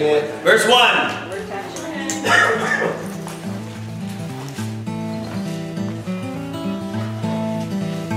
[0.00, 0.72] Verse 1.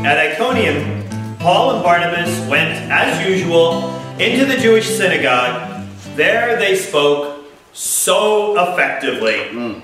[0.05, 1.05] At Iconium,
[1.39, 5.85] Paul and Barnabas went, as usual, into the Jewish synagogue.
[6.15, 9.83] There they spoke so effectively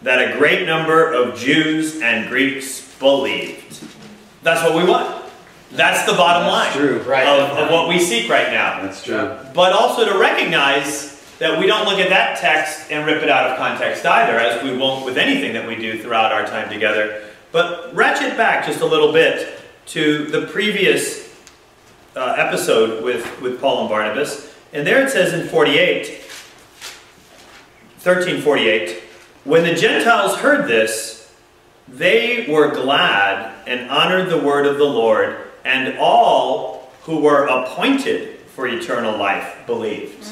[0.00, 3.84] that a great number of Jews and Greeks believed.
[4.42, 5.24] That's what we want.
[5.72, 7.00] That's the bottom line true.
[7.00, 7.26] Right.
[7.26, 8.82] of, of what we seek right now.
[8.82, 9.36] That's true.
[9.52, 13.50] But also to recognize that we don't look at that text and rip it out
[13.50, 17.24] of context either, as we won't with anything that we do throughout our time together.
[17.52, 21.34] But ratchet back just a little bit to the previous
[22.16, 24.54] uh, episode with, with Paul and Barnabas.
[24.72, 26.08] And there it says in 48,
[28.02, 29.02] 1348,
[29.44, 31.32] when the Gentiles heard this,
[31.88, 38.40] they were glad and honored the word of the Lord, and all who were appointed
[38.54, 40.24] for eternal life believed.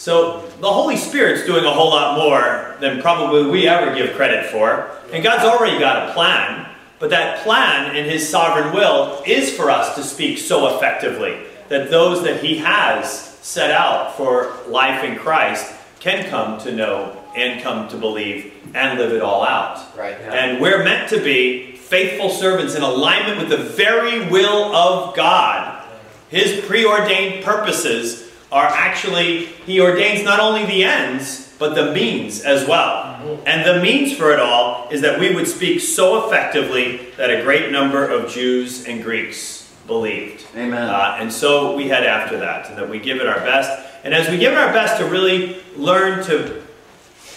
[0.00, 4.46] So the Holy Spirit's doing a whole lot more than probably we ever give credit
[4.46, 4.96] for.
[5.12, 9.70] And God's already got a plan, but that plan in His sovereign will is for
[9.70, 15.18] us to speak so effectively that those that He has set out for life in
[15.18, 19.86] Christ can come to know and come to believe and live it all out.
[19.98, 20.14] Right.
[20.14, 25.86] And we're meant to be faithful servants in alignment with the very will of God.
[26.30, 32.66] His preordained purposes are actually, He ordains not only the ends, but the means as
[32.66, 33.40] well.
[33.44, 37.42] And the means for it all is that we would speak so effectively that a
[37.42, 40.46] great number of Jews and Greeks believed.
[40.56, 40.88] Amen.
[40.88, 43.70] Uh, and so we head after that, and that we give it our best.
[44.04, 46.62] And as we give it our best to really learn to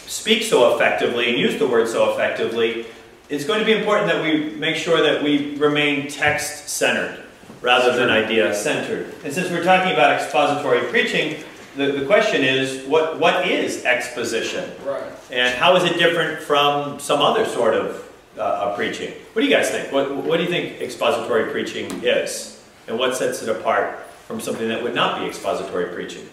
[0.08, 2.86] speak so effectively and use the word so effectively,
[3.30, 7.23] it's going to be important that we make sure that we remain text centered
[7.64, 9.16] rather than idea centered.
[9.24, 11.42] And since we're talking about expository preaching,
[11.78, 14.70] the, the question is what, what is exposition?
[14.86, 15.12] Right.
[15.32, 19.14] And how is it different from some other sort of uh, uh, preaching?
[19.32, 19.92] What do you guys think?
[19.92, 22.62] What, what do you think expository preaching is?
[22.88, 26.30] And what sets it apart from something that would not be expository preaching?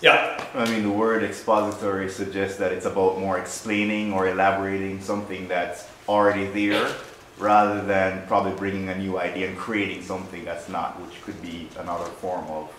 [0.00, 0.42] Yeah.
[0.54, 5.86] I mean, the word expository suggests that it's about more explaining or elaborating something that's
[6.08, 6.90] already there
[7.38, 11.68] rather than probably bringing a new idea and creating something that's not, which could be
[11.78, 12.72] another form of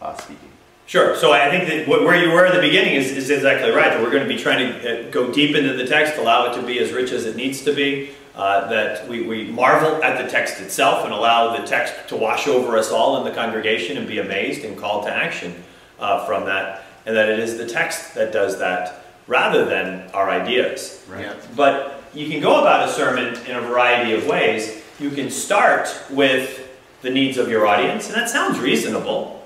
[0.00, 0.50] uh, speaking.
[0.86, 1.16] Sure.
[1.16, 3.90] So I think that what, where you were at the beginning is, is exactly right.
[3.90, 6.60] That we're going to be trying to uh, go deep into the text, allow it
[6.60, 8.10] to be as rich as it needs to be.
[8.34, 12.48] Uh, that we, we marvel at the text itself and allow the text to wash
[12.48, 15.62] over us all in the congregation and be amazed and called to action
[15.98, 16.82] uh, from that.
[17.04, 21.04] And that it is the text that does that rather than our ideas.
[21.08, 21.36] Right.
[21.54, 24.82] But you can go about a sermon in a variety of ways.
[24.98, 26.68] You can start with
[27.02, 29.42] the needs of your audience, and that sounds reasonable.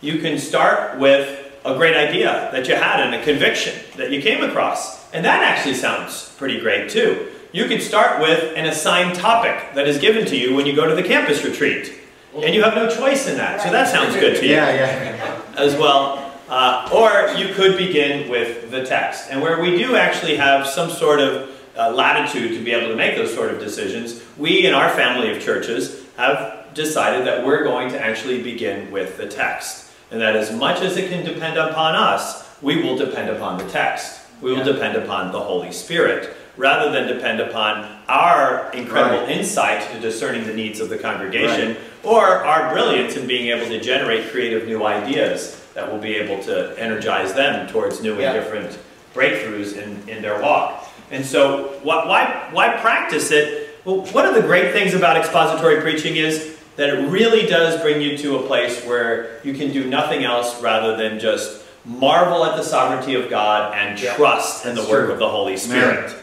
[0.00, 4.22] You can start with a great idea that you had and a conviction that you
[4.22, 7.28] came across, and that actually sounds pretty great too.
[7.52, 10.86] You can start with an assigned topic that is given to you when you go
[10.88, 11.92] to the campus retreat,
[12.34, 15.42] and you have no choice in that, so that sounds good to you Yeah, yeah.
[15.56, 16.32] as well.
[16.48, 19.28] Uh, or you could begin with the text.
[19.30, 22.96] And where we do actually have some sort of uh, latitude to be able to
[22.96, 27.64] make those sort of decisions, we in our family of churches have decided that we're
[27.64, 29.90] going to actually begin with the text.
[30.10, 33.64] And that as much as it can depend upon us, we will depend upon the
[33.68, 34.20] text.
[34.42, 34.72] We will Yeah.
[34.72, 39.30] depend upon the Holy Spirit rather than depend upon our incredible Right.
[39.30, 43.80] insight to discerning the needs of the congregation or our brilliance in being able to
[43.80, 48.76] generate creative new ideas that will be able to energize them towards new and different
[49.14, 50.89] breakthroughs in, in their walk.
[51.10, 53.70] And so, why, why, why practice it?
[53.84, 58.00] Well, one of the great things about expository preaching is that it really does bring
[58.00, 62.56] you to a place where you can do nothing else rather than just marvel at
[62.56, 64.14] the sovereignty of God and Yeah.
[64.14, 65.12] trust in the work true.
[65.12, 66.14] of the Holy Spirit.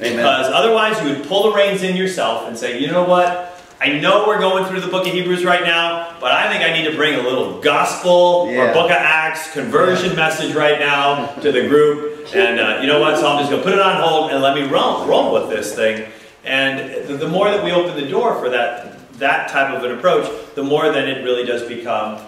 [0.00, 0.16] Amen.
[0.16, 3.55] Because otherwise, you would pull the reins in yourself and say, you know what?
[3.78, 6.72] I know we're going through the book of Hebrews right now, but I think I
[6.72, 11.52] need to bring a little gospel or book of Acts conversion message right now to
[11.52, 12.26] the group.
[12.34, 13.18] And uh, you know what?
[13.18, 15.50] So I'm just going to put it on hold and let me roll, roll with
[15.50, 16.10] this thing.
[16.44, 19.98] And the, the more that we open the door for that, that type of an
[19.98, 22.18] approach, the more then it really does become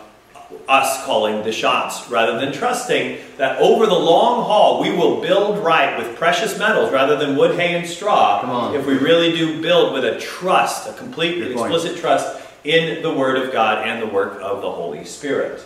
[0.67, 5.62] us calling the shots rather than trusting that over the long haul we will build
[5.62, 8.41] right with precious metals rather than wood, hay, and straw.
[8.75, 13.12] If we really do build with a trust, a complete and explicit trust in the
[13.12, 15.62] Word of God and the work of the Holy Spirit.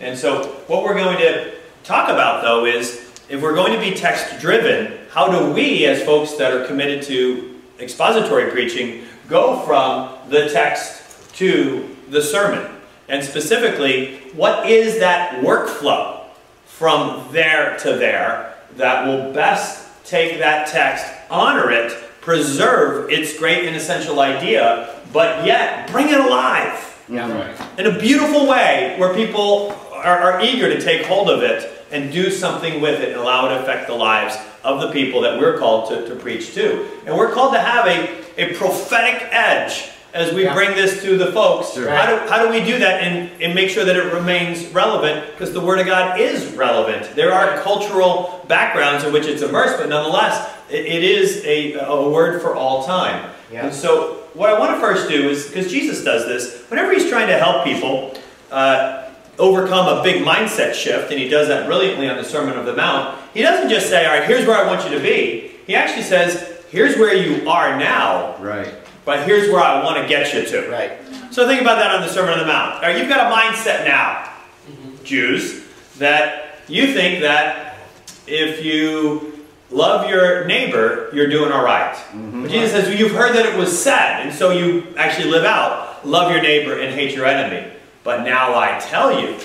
[0.00, 3.96] And so, what we're going to talk about though is if we're going to be
[3.96, 10.30] text driven, how do we, as folks that are committed to expository preaching, go from
[10.30, 12.75] the text to the sermon?
[13.08, 16.24] And specifically, what is that workflow
[16.66, 23.66] from there to there that will best take that text, honor it, preserve its great
[23.66, 27.30] and essential idea, but yet bring it alive Yeah.
[27.32, 27.78] Right.
[27.78, 32.12] in a beautiful way where people are, are eager to take hold of it and
[32.12, 35.38] do something with it and allow it to affect the lives of the people that
[35.38, 36.84] we're called to, to preach to.
[37.06, 40.54] And we're called to have a, a prophetic edge as we Yeah.
[40.54, 41.74] bring this to the folks.
[41.74, 41.88] Sure.
[41.88, 45.30] How, do, how do we do that and, and make sure that it remains relevant?
[45.32, 47.14] Because the Word of God is relevant.
[47.14, 52.10] There are cultural backgrounds in which it's immersed, but nonetheless, it, it is a, a
[52.10, 53.30] word for all time.
[53.52, 53.66] Yeah.
[53.66, 57.08] And so, what I want to first do is, because Jesus does this, whenever he's
[57.08, 58.12] trying to help people
[58.50, 62.66] uh, overcome a big mindset shift, and he does that brilliantly on the Sermon of
[62.66, 65.52] the Mount, he doesn't just say, All right, here's where I want you to be.
[65.66, 68.74] He actually says, Here's where you are now, Right.
[69.06, 70.70] But here's where I want to get you to.
[70.70, 70.98] Right.
[71.32, 72.74] So think about that on the Sermon on the Mount.
[72.74, 74.24] All right, you've got a mindset now,
[74.68, 75.04] mm-hmm.
[75.04, 75.64] Jews,
[75.98, 77.78] that you think that
[78.26, 81.94] if you love your neighbor, you're doing all right.
[81.94, 82.42] Mm-hmm.
[82.42, 85.44] But Jesus says, well, you've heard that it was said, and so you actually live
[85.44, 87.72] out, love your neighbor and hate your enemy.
[88.02, 89.38] But now I tell you,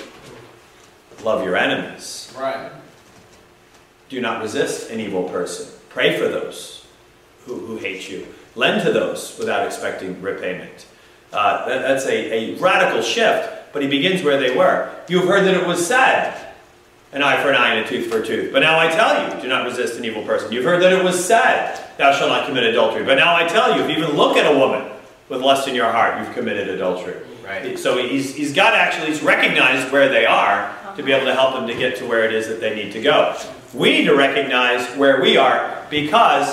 [1.24, 2.34] love your enemies.
[2.38, 2.72] Right.
[4.10, 5.68] Do not resist an evil person.
[5.90, 6.86] Pray for those
[7.46, 8.28] who, who hate you.
[8.56, 10.86] Lend to those without expecting repayment.
[11.32, 14.90] Uh, that- that's a, a radical shift, but he begins where they were.
[15.08, 16.34] You've heard that it was said,
[17.14, 18.52] an eye for an eye and a tooth for a tooth.
[18.54, 20.52] But now I tell you, do not resist an evil person.
[20.52, 23.04] You've heard that it was said, thou shalt not commit adultery.
[23.04, 24.90] But now I tell you, if you even look at a woman
[25.30, 27.16] with lust in your heart, you've committed adultery.
[27.46, 27.78] Right.
[27.78, 31.54] So he's, he's got actually, he's recognized where they are to be able to help
[31.56, 33.38] them to get to where it is that they need to go.
[33.74, 36.48] We need to recognize where we are because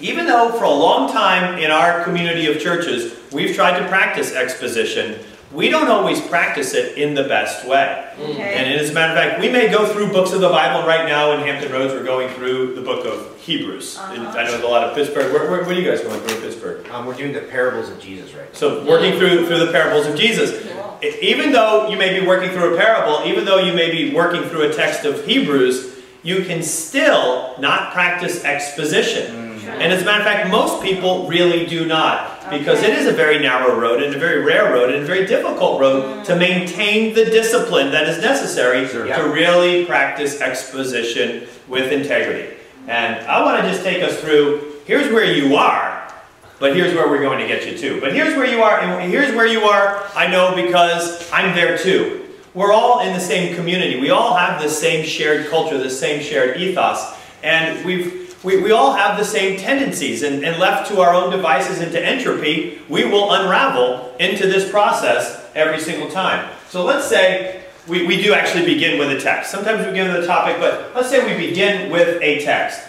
[0.00, 4.32] even though for a long time in our community of churches we've tried to practice
[4.32, 8.12] exposition, we don't always practice it in the best way.
[8.20, 8.54] Okay.
[8.54, 10.86] And as a matter of fact, we may go through books of the Bible.
[10.86, 13.98] Right now in Hampton Roads, we're going through the book of Hebrews.
[13.98, 15.32] And I know there's a lot of Pittsburgh.
[15.32, 16.86] Where, where, where are you guys going through in Pittsburgh?
[16.90, 18.58] Um, we're doing the parables of Jesus right now.
[18.58, 20.70] So working through through the parables of Jesus.
[20.70, 20.98] Cool.
[21.22, 24.42] Even though you may be working through a parable, even though you may be working
[24.50, 29.47] through a text of Hebrews, you can still not practice exposition.
[29.72, 32.50] And as a matter of fact, most people really do not.
[32.50, 35.26] Because it is a very narrow road and a very rare road and a very
[35.26, 36.24] difficult road mm.
[36.24, 39.02] to maintain the discipline that is necessary Sure.
[39.02, 39.32] to Yeah.
[39.32, 42.54] really practice exposition with integrity.
[42.86, 46.10] And I want to just take us through here's where you are,
[46.58, 48.00] but here's where we're going to get you to.
[48.00, 51.76] But here's where you are, and here's where you are, I know because I'm there
[51.76, 52.24] too.
[52.54, 54.00] We're all in the same community.
[54.00, 57.14] We all have the same shared culture, the same shared ethos.
[57.42, 61.30] And we've we, we all have the same tendencies, and, and left to our own
[61.30, 66.48] devices into entropy, we will unravel into this process every single time.
[66.68, 69.50] So let's say we, we do actually begin with a text.
[69.50, 72.80] Sometimes we begin with a topic, but let's say we begin with a text.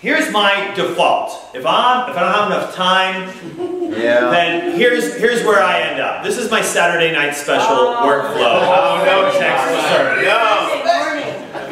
[0.00, 1.54] Here's my default.
[1.56, 3.32] If I'm if I don't have enough time,
[3.88, 4.30] Yeah.
[4.30, 6.22] then here's here's where I end up.
[6.22, 8.06] This is my Saturday night special Oh.
[8.06, 8.60] workflow.
[8.62, 10.24] Oh, no, text it's sermon.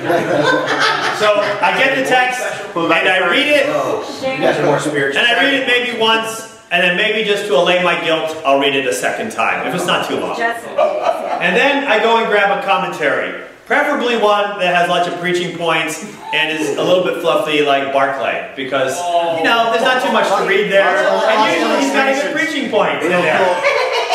[0.02, 0.92] Warning.
[1.18, 2.40] So I get the text
[2.76, 5.18] and I read it, oh, You more spiritual.
[5.20, 8.60] and I read it maybe once, and then maybe just to allay my guilt, I'll
[8.60, 10.36] read it a second time if it's not too long.
[10.36, 11.38] Just in case, yeah.
[11.40, 13.44] And then I go and grab a commentary.
[13.66, 17.92] Preferably one that has lots of preaching points and is a little bit fluffy like
[17.92, 18.52] Barclay.
[18.54, 18.94] Because,
[19.38, 20.86] you know, there's not too much to read there.
[20.86, 23.42] And usually he's got a good preaching point in there.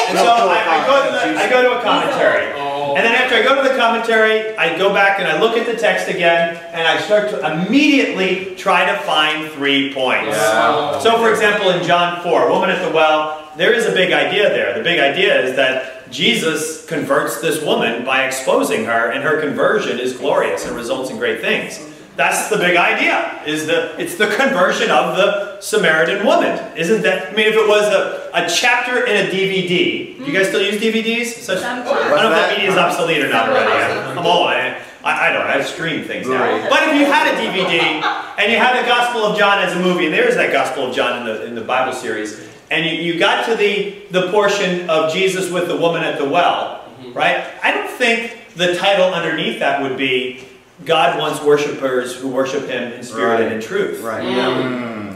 [0.08, 2.48] And so I, I, go to the, I go to a commentary.
[2.96, 5.66] And then after I go to the commentary, I go back and I look at
[5.66, 10.38] the text again and I start to immediately try to find three points.
[10.38, 11.00] Yeah.
[11.00, 14.50] So, for example, in John 4, woman at the well, there is a big idea
[14.50, 14.78] there.
[14.78, 20.00] The big idea is that Jesus converts this woman by exposing her, and her conversion
[20.00, 21.80] is glorious and results in great things.
[22.18, 23.42] That's the big idea.
[23.46, 27.32] Is the it's the conversion of the Samaritan woman, isn't that?
[27.32, 30.62] I mean, if it was a, a chapter in a DVD, do you guys still
[30.62, 31.42] use DVDs?
[31.42, 33.72] Such, I don't know if that media is obsolete or not already.
[33.72, 34.48] I'm I'm old.
[34.48, 35.48] I, I I don't.
[35.48, 36.42] I stream things now.
[36.42, 36.70] Right.
[36.70, 38.04] But if you had a DVD
[38.38, 40.88] and you had the Gospel of John as a movie, and there is that Gospel
[40.88, 44.32] of John in the in the Bible series, and you, you got to the the
[44.32, 47.14] portion of Jesus with the woman at the well, mm-hmm.
[47.14, 47.46] right?
[47.64, 50.46] I don't think the title underneath that would be
[50.86, 54.02] God wants worshipers who worship Him in spirit and in truth.
[54.02, 54.24] Right.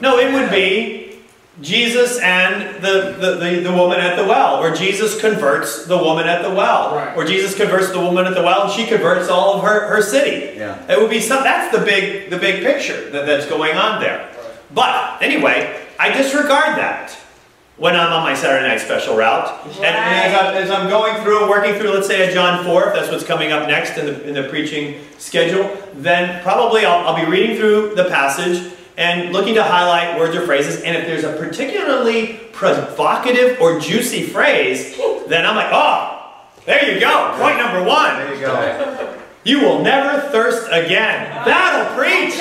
[0.01, 1.04] No, it would be
[1.61, 6.27] Jesus and the, the, the, the woman at the well, where Jesus converts the woman
[6.27, 7.15] at the well, Right.
[7.15, 10.01] or Jesus converts the woman at the well and she converts all of her, her
[10.01, 10.57] city.
[10.57, 10.91] Yeah.
[10.91, 14.29] It would be some, that's the big, the big picture that, that's going on there.
[14.73, 17.15] But anyway, I disregard that.
[17.77, 19.47] when I'm on my Saturday night special route.
[19.65, 19.75] Right.
[19.77, 22.87] And, and as, I'm, as, I'm, going through, working through, let's say a John 4,
[22.87, 27.07] if that's what's coming up next in the, in the preaching schedule, then probably I'll,
[27.07, 30.81] I'll be reading through the passage and looking to highlight words or phrases.
[30.81, 34.95] And if there's a particularly provocative or juicy phrase,
[35.27, 36.33] then I'm like, oh,
[36.65, 37.35] there you go.
[37.39, 38.15] Point number one.
[38.17, 39.21] There you go.
[39.43, 41.45] You will never thirst again.
[41.45, 42.33] That'll preach.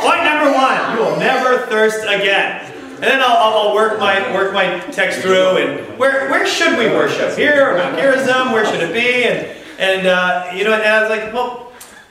[0.00, 0.96] Point number one.
[0.96, 2.70] You will never thirst again.
[2.94, 6.86] And then I'll, I'll, work my work my text through and where where should we
[6.86, 7.36] worship?
[7.36, 8.52] Here or Mount Gerizim?
[8.52, 9.24] Where should it be?
[9.24, 9.46] And
[9.78, 11.63] and uh, you know, and I was like, well,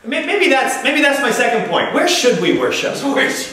[0.06, 1.94] Maybe that's maybe that's my second point.
[1.94, 2.96] Where should we worship?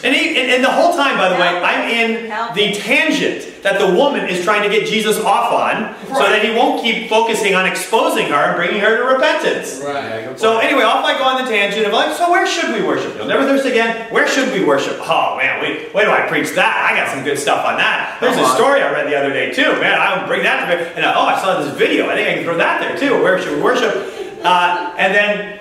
[0.03, 3.79] And, he, and, and, the whole time, by the way, I'm in the tangent that
[3.79, 7.55] the woman is trying to get Jesus off on, so that he won't keep focusing
[7.55, 9.81] on exposing her and bringing her to repentance.
[9.85, 10.37] Right.
[10.37, 13.15] So anyway, off I go on the tangent of like, so where should we worship?
[13.17, 14.13] You'll never thirst again.
[14.13, 14.99] Where should we worship?
[15.03, 16.91] Oh man, wait, wait do I preach that?
[16.91, 18.19] I got some good stuff on that.
[18.21, 19.79] There's a story I read the other day too.
[19.79, 20.91] Man, I will bring that to me.
[20.97, 22.11] And oh, I saw this video.
[22.11, 23.23] I think I can throw that there too.
[23.23, 23.95] Where should we worship?
[24.43, 25.60] Uh, and then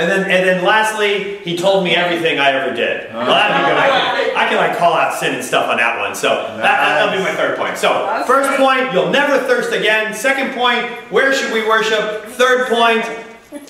[0.00, 3.06] and then, and then lastly, he told me everything I ever did.
[3.06, 3.18] Uh-huh.
[3.18, 3.78] Well, that'd be good.
[3.78, 6.14] I can, I can like call out sin and stuff on that one.
[6.14, 7.76] So that, that'll be my third point.
[7.76, 10.14] So first point, you'll never thirst again.
[10.14, 12.24] Second point, where should we worship?
[12.26, 13.04] Third point,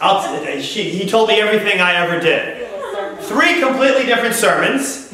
[0.01, 2.69] I'll, she, he told me everything I ever did.
[3.23, 5.13] Three completely different sermons.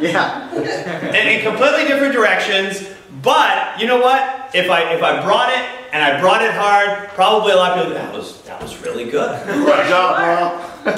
[0.00, 0.48] Yeah.
[0.52, 2.88] and in completely different directions.
[3.22, 4.41] But you know what?
[4.54, 7.84] If I if I brought it and I brought it hard, probably a lot of
[7.84, 9.46] people that was that was really good.
[9.46, 10.92] Good job, bro.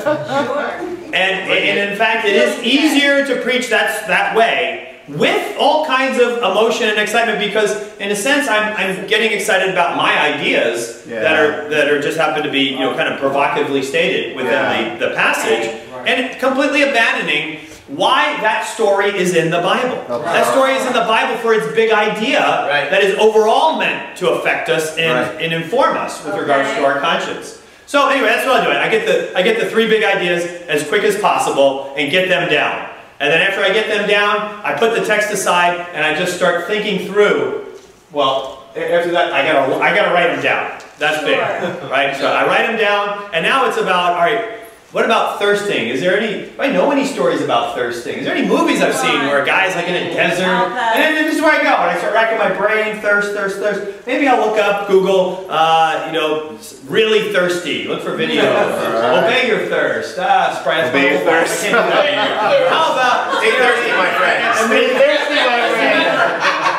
[1.13, 6.19] and, and in fact, it is easier to preach that that way with all kinds
[6.19, 11.05] of emotion and excitement because in a sense I'm, I'm getting excited about my ideas
[11.07, 11.21] yeah.
[11.21, 14.53] that are that are just happen to be you know kind of provocatively stated within
[14.53, 14.99] yeah.
[14.99, 15.69] the, the passage
[16.07, 19.99] and completely abandoning why that story is in the Bible.
[20.09, 20.25] Okay.
[20.25, 22.91] That story is in the Bible for its big idea right.
[22.91, 25.43] that is overall meant to affect us and, right.
[25.43, 26.41] and inform us with okay.
[26.41, 27.63] regards to our conscience.
[27.87, 28.79] So anyway, that's what I'm doing.
[28.79, 32.29] I get the I get the three big ideas as quick as possible and get
[32.29, 32.91] them down.
[33.21, 36.37] And then after I get them down, I put the text aside and I just
[36.37, 37.67] start thinking through.
[38.11, 40.81] Well, after that, I gotta I gotta write them down.
[40.99, 41.29] That's sure.
[41.29, 42.17] big, right?
[42.17, 44.61] So I write them down, and now it's about all right.
[44.95, 45.89] What about thirsting?
[45.89, 48.19] Is there any, do I know any stories about thirsting?
[48.19, 50.45] Is there any movies I've seen where a guy's like in a desert?
[50.47, 51.75] And then this is where I go.
[51.75, 54.07] And I start racking my brain, thirst, thirst, thirst.
[54.07, 57.89] Maybe I'll look up, Google, uh, you know, really thirsty.
[57.89, 58.45] Look for videos.
[58.47, 59.25] right.
[59.25, 60.17] Obey your thirst.
[60.17, 60.85] Ah, Sprite.
[60.91, 61.67] Obey your thirst.
[61.67, 64.55] How about stay thirsty, my friend?
[64.63, 66.07] Stay thirsty, my friend.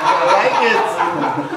[0.07, 1.55] I like it.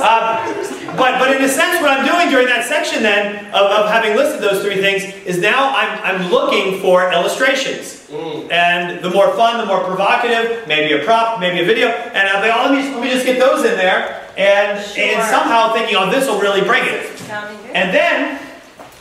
[0.00, 0.59] Uh,
[1.00, 4.16] but, but in a sense, what I'm doing during that section then, of, of having
[4.16, 8.06] listed those three things, is now I'm, I'm looking for illustrations.
[8.10, 8.52] Mm.
[8.52, 12.42] And the more fun, the more provocative, maybe a prop, maybe a video, and I'm
[12.42, 15.04] like, oh, let me, let me just get those in there, and, sure.
[15.04, 17.06] and somehow thinking, oh, this will really bring it.
[17.72, 18.38] And then,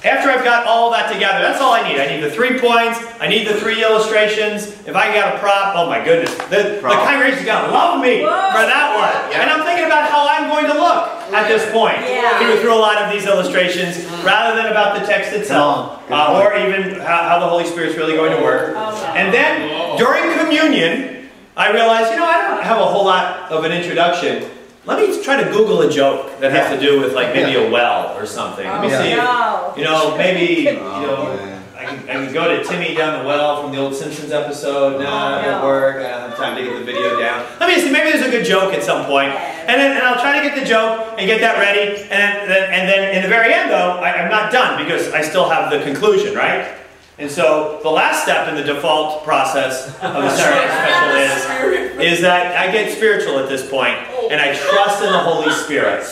[0.04, 2.00] after I've got all that together, that's all I need.
[2.00, 4.68] I need the three points, I need the three illustrations.
[4.88, 8.52] If I got a prop, oh my goodness, the, the congregation's gonna love me Whoa.
[8.56, 9.32] for that one.
[9.32, 9.42] Yeah.
[9.42, 12.40] And I'm thinking about how I'm going to look at this point yeah.
[12.40, 16.56] through, through a lot of these illustrations, rather than about the text itself, uh, or
[16.56, 18.74] even how, how, the Holy Spirit's really going to work.
[18.76, 23.52] Oh, and then, during communion, I realized, you know, I don't have a whole lot
[23.52, 24.50] of an introduction.
[24.86, 27.70] Let me try to Google a joke that has to do with like maybe a
[27.70, 28.66] well or something.
[28.66, 29.12] Let me oh, see.
[29.12, 31.56] If, you know, maybe you oh, know.
[31.76, 34.96] I can, I can go to Timmy down the well from the old Simpsons episode.
[34.96, 35.96] Oh, nah, it won't work.
[35.98, 37.46] I don't have time to get the video down.
[37.60, 37.92] Let me see.
[37.92, 40.60] Maybe there's a good joke at some point, and then and I'll try to get
[40.60, 42.02] the joke and get that ready.
[42.04, 45.22] And then and then in the very end, though, I, I'm not done because I
[45.22, 46.76] still have the conclusion, right?
[47.20, 52.22] And so the last step in the default process of the Saturday special is, is
[52.22, 53.96] that I get spiritual at this point,
[54.32, 56.08] and I trust in the Holy Spirit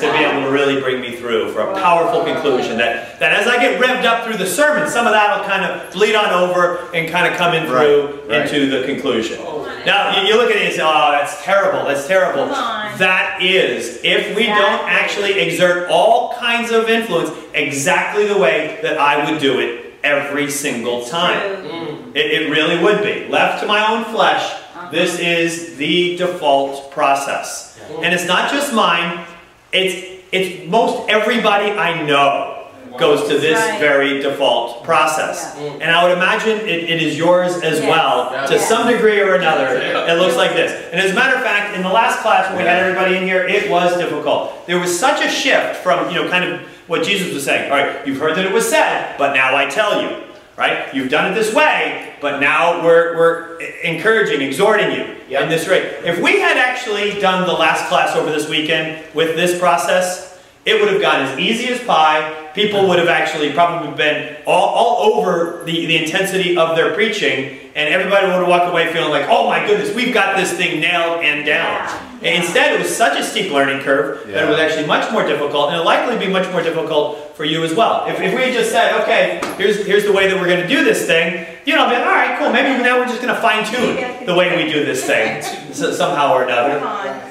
[0.00, 2.76] to be able to really bring me through for a powerful conclusion.
[2.76, 5.64] That, that as I get revved up through the sermon, some of that will kind
[5.64, 8.42] of bleed on over and kind of come in through right, right.
[8.42, 9.42] into the conclusion.
[9.86, 12.46] Now, you, you, look at it and say, oh, that's terrible, that's terrible.
[12.46, 18.98] That is, if we don't actually exert all kinds of influence exactly the way that
[18.98, 21.64] I would do it every single time.
[21.64, 22.16] Mm.
[22.16, 23.28] It, it, really would be.
[23.28, 24.90] Left to my own flesh, uh-huh.
[24.90, 27.78] this is the default process.
[28.02, 29.26] And it's not just mine,
[29.72, 32.60] it's, it's most everybody I know
[32.98, 33.80] goes to this right.
[33.80, 35.56] very default process.
[35.56, 35.72] Yeah.
[35.74, 37.82] And I would imagine it, it is yours as yes.
[37.82, 38.50] well, yes.
[38.50, 39.76] to some degree or another.
[39.76, 40.72] It looks like this.
[40.92, 43.24] And as a matter of fact, in the last class when we had everybody in
[43.24, 44.66] here, it was difficult.
[44.66, 47.70] There was such a shift from, you know, kind of what Jesus was saying.
[47.70, 50.24] All right, you've heard that it was said, but now I tell you.
[50.56, 50.92] right?
[50.92, 55.42] You've done it this way, but now we're, we're encouraging, exhorting you Yep.
[55.44, 55.84] in this rate.
[56.04, 60.80] If we had actually done the last class over this weekend with this process, it
[60.80, 62.50] would have gone as easy as pie.
[62.54, 67.60] People would have actually probably been all, all over the, the intensity of their preaching,
[67.76, 70.80] and everybody would have walked away feeling like, oh my goodness, we've got this thing
[70.80, 72.09] nailed and down.
[72.22, 75.26] And instead, it was such a steep learning curve that it was actually much more
[75.26, 78.04] difficult, and it'll likely be much more difficult for you as well.
[78.06, 80.68] If, if we had just said, okay, here's, here's the way that we're going to
[80.68, 83.22] do this thing, you know, I'll be like, all right, cool, maybe now we're just
[83.22, 86.78] going to fine tune the way we do this thing so, somehow or another.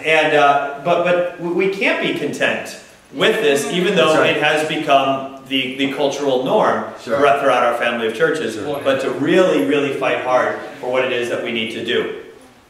[0.04, 2.82] And uh, but but we can't be content
[3.14, 4.38] with this, even though right.
[4.38, 7.18] it has become the, the cultural norm Sure.
[7.18, 8.56] throughout, throughout our family of churches.
[8.58, 12.24] But to really, really fight hard for what it is that we need to do.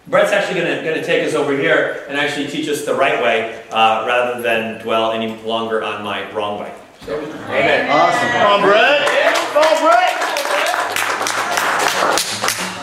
[0.08, 3.64] Brett's actually going to take us over here and actually teach us the right way,
[3.70, 6.74] uh, rather than dwell any longer on my wrong way.
[7.02, 7.90] So, Amen.
[7.90, 8.30] Awesome.
[8.30, 9.08] Come on, Brett.
[9.54, 10.20] Come on, Brett.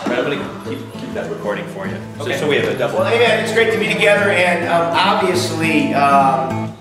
[0.07, 2.79] Brett, I'm going to keep, keep that recording for you, so, so we have a
[2.79, 3.01] double.
[3.01, 3.43] Well, amen.
[3.43, 6.77] It's great to be together, and um, obviously, um,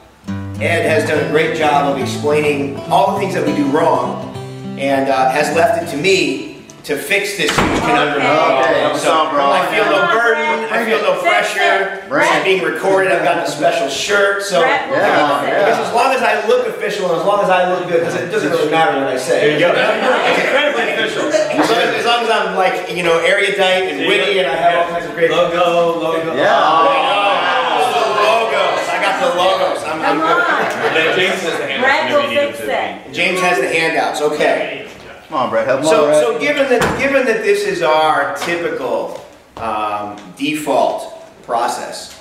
[0.62, 4.36] Ed has done a great job of explaining all the things that we do wrong,
[4.78, 6.55] and uh, has left it to me
[6.86, 8.22] to fix this huge conundrum.
[8.22, 8.94] Okay.
[9.02, 9.50] So Come on, bro.
[9.50, 10.70] I feel no burden.
[10.70, 12.06] I feel no pressure.
[12.08, 12.44] Bring It's it.
[12.46, 13.12] being recorded.
[13.12, 14.44] I've got the special shirt.
[14.44, 14.62] So.
[14.62, 15.66] Brett will Yeah.
[15.66, 18.14] Because as long as I look official and as long as I look good, 'cause
[18.14, 19.40] it doesn't really matter what I say.
[19.42, 19.74] There you go.
[19.74, 21.26] It's incredibly official.
[21.34, 24.56] As long as, as long as I'm like, you know, erudite and witty and I
[24.56, 26.36] have all kinds of great Logo, logo.
[26.38, 26.54] Yeah.
[26.54, 28.90] Oh, the logos.
[28.94, 29.84] I got the logos.
[29.84, 30.38] I'm, I'm good.
[30.38, 31.18] on.
[31.18, 31.82] James has the hand.
[31.82, 33.12] Brett will fix it.
[33.14, 34.22] James has the handouts.
[34.22, 34.88] Okay.
[35.36, 35.68] Come on, Brett.
[35.68, 35.88] Help me.
[35.88, 39.20] So, so given that given that this is our typical
[39.58, 41.12] um, default
[41.44, 42.14] process,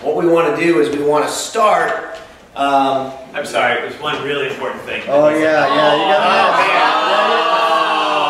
[0.00, 2.14] what we want to do is we want to start.
[2.54, 5.02] Um, I'm sorry, there's one really important thing.
[5.08, 5.98] Oh yeah, yeah.
[5.98, 6.54] You oh, got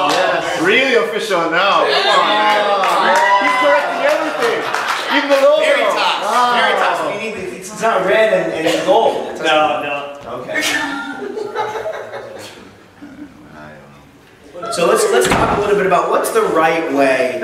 [0.09, 0.17] man.
[0.17, 0.65] Yes.
[0.65, 1.85] Really official now.
[1.85, 3.21] Come on, man.
[3.45, 4.65] He's correcting everything.
[5.13, 5.61] Even the logo.
[5.61, 5.93] Veritas.
[6.25, 6.57] Wow.
[6.57, 7.05] Veritas.
[7.05, 9.37] We need the, it's not red and, and it's gold.
[9.45, 10.41] No, no.
[10.41, 10.65] Okay.
[14.77, 17.41] So let's let's talk a little bit about what's the right way.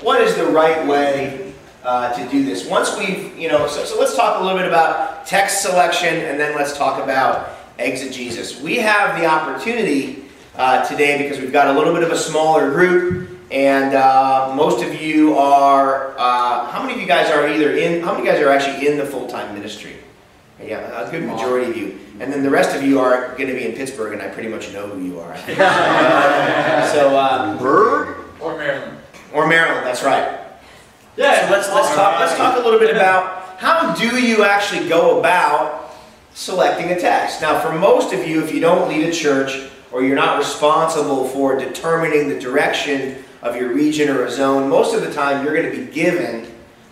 [0.00, 2.68] What is the right way uh, to do this?
[2.68, 6.40] Once we've, you know, so, so let's talk a little bit about text selection, and
[6.40, 8.60] then let's talk about exegesis.
[8.60, 10.24] We have the opportunity
[10.56, 14.84] uh, today because we've got a little bit of a smaller group, and uh, most
[14.84, 16.18] of you are.
[16.18, 18.02] Uh, how many of you guys are either in?
[18.02, 19.94] How many guys are actually in the full time ministry?
[20.62, 21.98] Yeah, a good majority of you.
[22.18, 24.48] And then the rest of you are going to be in Pittsburgh, and I pretty
[24.48, 25.32] much know who you are.
[25.32, 25.36] I.
[26.86, 28.16] Uh, so, uh, Bird?
[28.40, 28.98] Or Maryland.
[29.34, 30.40] or Maryland, that's right.
[31.16, 34.86] Yeah, So let's let's talk let's talk a little bit about how do you actually
[34.88, 35.94] go about
[36.34, 37.40] selecting a text.
[37.40, 41.26] Now, for most of you, if you don't lead a church or you're not responsible
[41.28, 45.54] for determining the direction of your region or a zone, most of the time you're
[45.56, 46.46] going to be given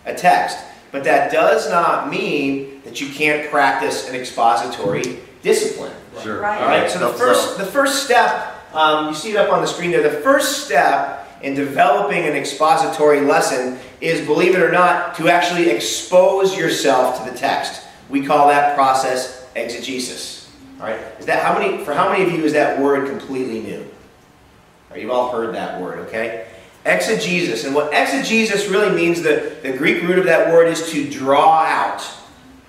[0.06, 0.56] a text.
[0.90, 5.92] But that does not mean that you can't practice an expository discipline.
[6.22, 6.40] Sure.
[6.40, 6.60] Right.
[6.60, 6.90] All right.
[6.90, 10.02] So the first the first step, um, you see it up on the screen there.
[10.02, 15.70] The first step in developing an expository lesson is, believe it or not, to actually
[15.70, 17.82] expose yourself to the text.
[18.08, 20.50] We call that process exegesis.
[20.78, 21.00] All right.
[21.18, 21.84] Is that how many?
[21.84, 23.80] For how many of you is that word completely new?
[23.80, 26.46] All right, you've all heard that word, okay?
[26.84, 27.64] Exegesis.
[27.64, 31.64] And what exegesis really means, the, the Greek root of that word is to draw
[31.64, 32.06] out.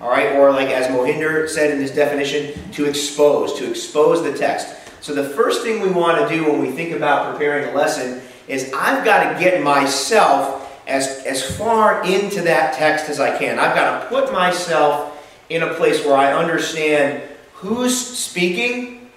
[0.00, 4.36] All right, or like as Mohinder said in his definition, to expose, to expose the
[4.36, 4.68] text.
[5.00, 8.20] So the first thing we want to do when we think about preparing a lesson
[8.48, 13.58] is I've got to get myself as, as far into that text as I can.
[13.58, 15.12] I've got to put myself
[15.48, 17.22] in a place where I understand
[17.54, 19.10] who's speaking,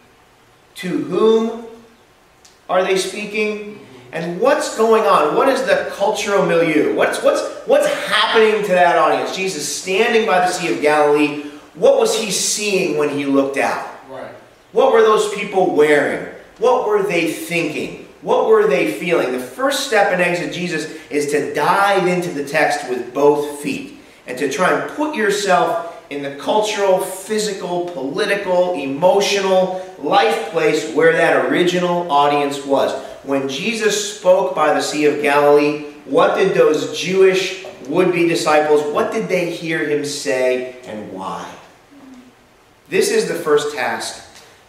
[0.75, 1.65] to whom
[2.69, 3.78] are they speaking,
[4.11, 5.35] and what's going on?
[5.35, 6.95] What is the cultural milieu?
[6.95, 9.35] What's, what's, what's happening to that audience?
[9.35, 11.43] Jesus standing by the Sea of Galilee,
[11.75, 13.87] what was he seeing when he looked out?
[14.09, 14.33] Right.
[14.71, 16.33] What were those people wearing?
[16.57, 18.07] What were they thinking?
[18.21, 19.31] What were they feeling?
[19.31, 24.37] The first step in exegesis is to dive into the text with both feet and
[24.37, 31.45] to try and put yourself in the cultural, physical, political, emotional life place where that
[31.45, 32.91] original audience was.
[33.23, 39.11] When Jesus spoke by the Sea of Galilee, what did those Jewish would-be disciples, what
[39.11, 41.51] did they hear him say and why?
[42.87, 44.25] This is the first task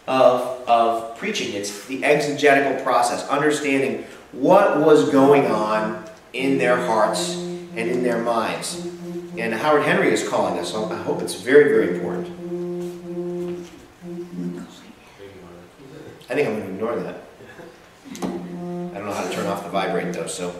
[0.07, 1.53] of, of preaching.
[1.53, 8.21] It's the exegetical process, understanding what was going on in their hearts and in their
[8.21, 8.87] minds.
[9.37, 12.27] And Howard Henry is calling us, I hope it's very, very important.
[16.29, 17.30] I think I'm going to ignore that.
[19.01, 20.53] Don't know how to turn off the vibrate though, so.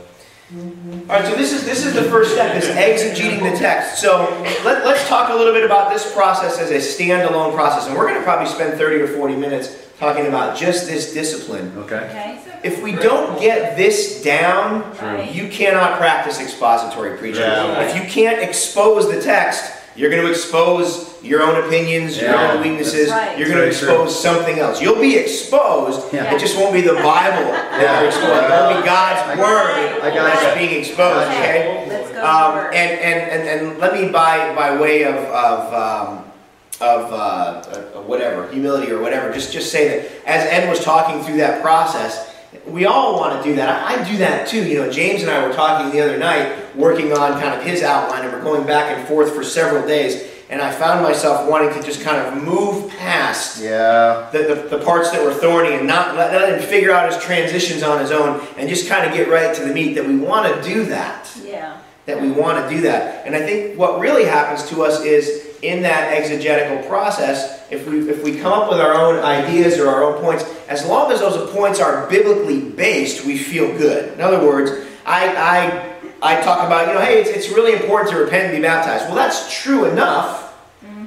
[0.53, 4.01] All right, so this is, this is the first step, is exegeting the text.
[4.01, 4.19] So
[4.65, 7.87] let, let's talk a little bit about this process as a standalone process.
[7.87, 11.71] And we're going to probably spend 30 or 40 minutes talking about just this discipline.
[11.77, 11.95] Okay.
[11.95, 12.43] Okay?
[12.65, 15.33] If we don't get this down, Right.
[15.33, 17.43] you cannot practice expository preaching.
[17.43, 17.83] Yeah.
[17.83, 22.61] If you can't expose the text, you're going to expose your own opinions, your own
[22.61, 23.09] weaknesses.
[23.09, 23.37] Right.
[23.37, 23.89] You're going to Very true.
[24.03, 24.81] expose something else.
[24.81, 26.13] You'll be exposed.
[26.13, 26.33] Yeah.
[26.33, 27.99] It just won't be the Bible that Yeah.
[27.99, 28.43] you're exposed.
[28.45, 31.27] It won't be God's I- word I got that's being exposed.
[31.29, 31.83] Okay.
[31.83, 35.73] Okay, let's go Um, and, and, and, and let me by by way of of
[35.73, 36.23] um,
[36.79, 41.21] of uh, uh, whatever humility or whatever, just just say that as Ed was talking
[41.23, 42.30] through that process,
[42.67, 43.69] we all want to do that.
[43.69, 44.63] I, I do that too.
[44.67, 47.81] You know, James and I were talking the other night, working on kind of his
[47.81, 50.29] outline, and we're going back and forth for several days.
[50.49, 54.27] And I found myself wanting to just kind of move past Yeah.
[54.33, 57.23] the, the, the parts that were thorny and not let, let him figure out his
[57.23, 60.17] transitions on his own and just kind of get right to the meat that we
[60.17, 61.77] want to do that Yeah.
[62.05, 63.25] that we want to do that.
[63.25, 68.09] And I think what really happens to us is in that exegetical process, if we
[68.09, 71.19] if we come up with our own ideas or our own points, as long as
[71.19, 74.13] those points are biblically based, we feel good.
[74.13, 74.71] In other words,
[75.05, 75.87] I I
[76.23, 79.05] I talk about, you know, hey, it's, it's really important to repent and be baptized.
[79.07, 80.37] Well, that's true enough.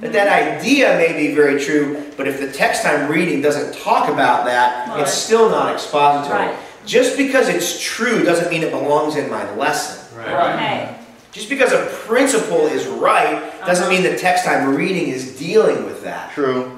[0.01, 4.09] That that idea may be very true, but if the text I'm reading doesn't talk
[4.09, 5.01] about that, Right.
[5.01, 6.47] it's still not expository.
[6.49, 6.57] Right.
[6.85, 9.97] Just because it's true doesn't mean it belongs in my lesson.
[10.21, 10.97] Okay.
[11.33, 13.93] Just because a principle is right doesn't Uh-huh.
[13.93, 16.33] mean the text I'm reading is dealing with that.
[16.35, 16.71] True.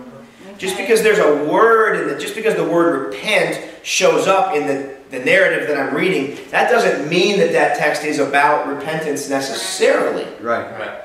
[0.59, 4.67] Just because there's a word in the, just because the word repent shows up in
[4.67, 9.29] the, the narrative that I'm reading, that doesn't mean that that text is about repentance
[9.29, 10.27] necessarily.
[10.41, 11.03] Right.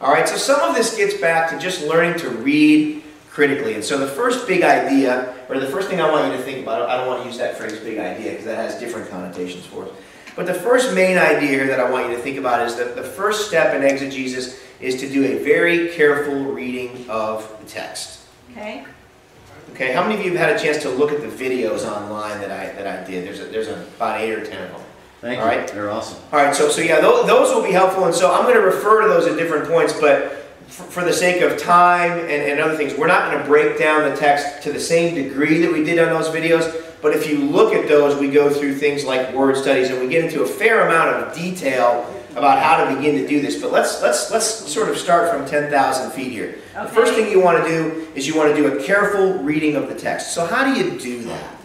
[0.00, 3.74] All right, so some of this gets back to just learning to read critically.
[3.74, 6.62] And so the first big idea, or the first thing I want you to think
[6.62, 9.66] about, I don't want to use that phrase big idea because that has different connotations
[9.66, 9.90] for us.
[10.36, 12.96] But the first main idea here that I want you to think about is that
[12.96, 18.19] the first step in exegesis is to do a very careful reading of the text.
[18.52, 18.84] Okay.
[19.72, 22.40] Okay, how many of you have had a chance to look at the videos online
[22.40, 23.26] that I that I did?
[23.26, 24.80] There's a, there's a, about eight or ten of them.
[25.20, 25.58] Thank All you.
[25.58, 25.68] right.
[25.68, 26.18] They're awesome.
[26.32, 28.62] All right, so, so yeah, those, those will be helpful, and so I'm going to
[28.62, 32.58] refer to those at different points, but for, for the sake of time and, and
[32.58, 35.70] other things, we're not going to break down the text to the same degree that
[35.70, 39.04] we did on those videos, but if you look at those, we go through things
[39.04, 42.94] like word studies, and we get into a fair amount of detail about how to
[42.96, 46.58] begin to do this, but let's, let's, let's sort of start from 10,000 feet here.
[46.74, 49.76] The first thing you want to do is you want to do a careful reading
[49.76, 50.32] of the text.
[50.34, 51.56] So how do you do that?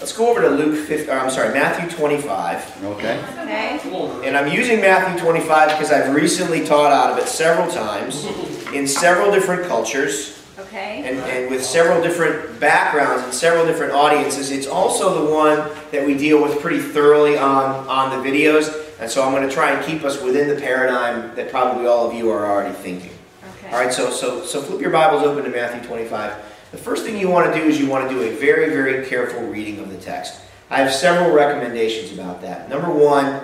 [0.00, 2.84] Let's go over to Luke 5, or I'm sorry, Matthew 25.
[2.84, 3.18] Okay.
[3.38, 3.80] Okay.
[4.24, 8.26] And I'm using Matthew 25 because I've recently taught out of it several times
[8.74, 11.02] in several different cultures Okay.
[11.04, 14.50] and, and with several different backgrounds and several different audiences.
[14.50, 18.83] It's also the one that we deal with pretty thoroughly on, on the videos.
[19.00, 22.08] And so I'm going to try and keep us within the paradigm that probably all
[22.08, 23.10] of you are already thinking.
[23.56, 23.74] Okay.
[23.74, 26.34] All right, so, so, so flip your Bibles open to Matthew 25.
[26.70, 29.06] The first thing you want to do is you want to do a very, very
[29.06, 30.40] careful reading of the text.
[30.70, 32.68] I have several recommendations about that.
[32.68, 33.40] Number one,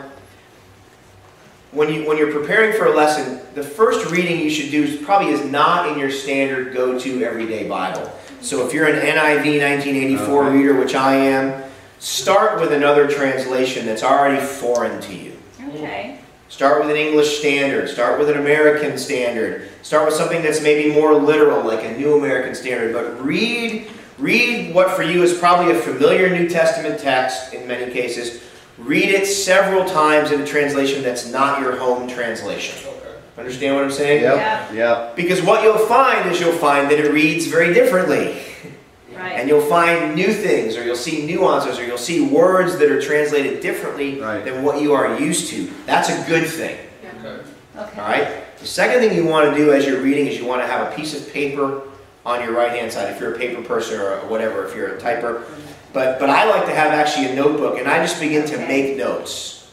[1.73, 4.97] when, you, when you're preparing for a lesson, the first reading you should do is
[5.03, 8.11] probably is not in your standard go-to everyday Bible.
[8.41, 10.33] So if you're an NIV 1984 Okay.
[10.33, 10.51] Uh-huh.
[10.51, 11.63] reader, which I am,
[11.99, 15.30] start with another translation that's already foreign to you.
[15.81, 16.19] Okay.
[16.49, 17.89] Start with an English standard.
[17.89, 19.69] Start with an American standard.
[19.83, 22.93] Start with something that's maybe more literal, like a New American Standard.
[22.93, 23.89] But read,
[24.19, 28.43] read what for you is probably a familiar New Testament text in many cases.
[28.79, 32.93] Read it several times in a translation that's not your home translation.
[33.39, 34.23] Understand what I'm saying?
[34.23, 34.75] Yep.
[34.75, 35.17] Yep.
[35.17, 38.39] Because what you'll find is you'll find that it reads very differently.
[39.21, 39.33] Right.
[39.33, 43.03] And you'll find new things, or you'll see nuances, or you'll see words that are
[43.03, 44.43] translated differently Right.
[44.43, 45.69] than what you are used to.
[45.85, 46.79] That's a good thing.
[47.77, 48.01] Okay.
[48.01, 48.29] All right.
[48.59, 50.91] The second thing you want to do as you're reading is you want to have
[50.91, 51.83] a piece of paper
[52.25, 54.99] on your right hand side if you're a paper person or whatever, if you're a
[54.99, 55.43] typer.
[55.93, 58.69] But but I like to have actually a notebook and I just begin to Okay.
[58.69, 59.67] make notes.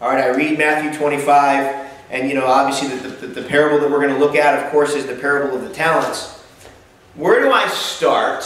[0.00, 0.22] All right.
[0.24, 4.14] I read Matthew 25, and you know obviously the, the, the parable that we're going
[4.14, 6.36] to look at, of course, is the parable of the talents.
[7.16, 8.44] Where do I start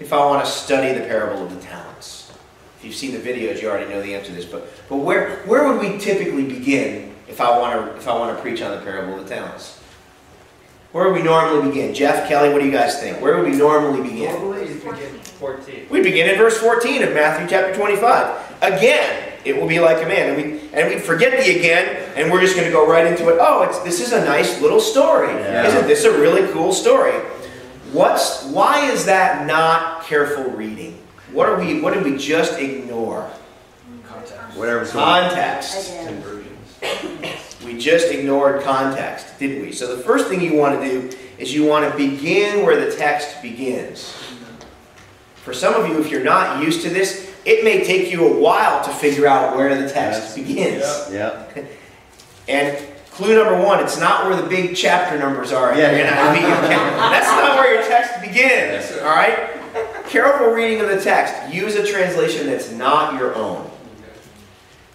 [0.00, 2.32] if I want to study the parable of the talents?
[2.78, 4.46] If you've seen the videos, you already know the answer to this.
[4.46, 8.34] But but where where would we typically begin if I want to if I want
[8.34, 9.78] to preach on the parable of the talents?
[10.92, 11.94] Where would we normally begin?
[11.94, 13.20] Jeff, Kelly, what do you guys think?
[13.20, 14.32] Where would we normally begin?
[14.32, 15.86] Normally you begin 14.
[15.88, 18.62] We begin in verse 14 of Matthew chapter 25.
[18.62, 20.30] Again, it will be like a man.
[20.30, 23.28] And we and we forget the again, and we're just going to go right into
[23.28, 23.38] it.
[23.40, 25.28] Oh, it's this is a nice little story.
[25.28, 25.66] Yeah.
[25.66, 27.14] Isn't this a really cool story?
[27.92, 31.00] What's why is that not careful reading?
[31.32, 31.80] What are we?
[31.80, 33.22] What did we just ignore?
[34.54, 35.90] Whatever's going Context.
[35.92, 36.22] Again.
[37.64, 39.72] We just ignored context, didn't we?
[39.72, 42.94] So the first thing you want to do is you want to begin where the
[42.94, 44.12] text begins.
[45.36, 48.40] For some of you, if you're not used to this, it may take you a
[48.40, 50.34] while to figure out where the text Yes.
[50.34, 51.08] begins.
[51.12, 51.44] Yeah.
[52.48, 55.76] And clue number one, it's not where the big chapter numbers are.
[55.76, 56.34] Yeah, yeah.
[56.34, 56.64] NIV.
[56.64, 56.76] Okay?
[56.76, 58.98] That's not where your text begins.
[59.02, 59.50] All right?
[60.08, 61.54] Careful reading of the text.
[61.54, 63.70] Use a translation that's not your own.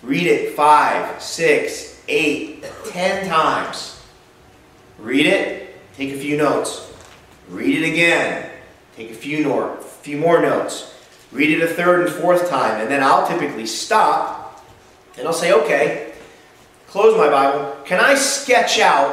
[0.01, 4.01] Read it five, six, eight, ten times.
[4.99, 6.93] Read it, take a few notes.
[7.49, 8.49] Read it again,
[8.95, 10.93] take a few more, few more notes.
[11.31, 14.65] Read it a third and fourth time, and then I'll typically stop
[15.17, 16.04] and I'll say, okay,
[16.95, 17.75] close my Bible.
[17.83, 19.11] Can I sketch out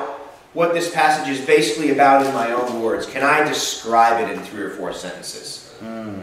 [0.53, 3.07] what this passage is basically about in my own words?
[3.07, 5.75] Can I describe it in three or four sentences?
[5.81, 6.21] Hmm.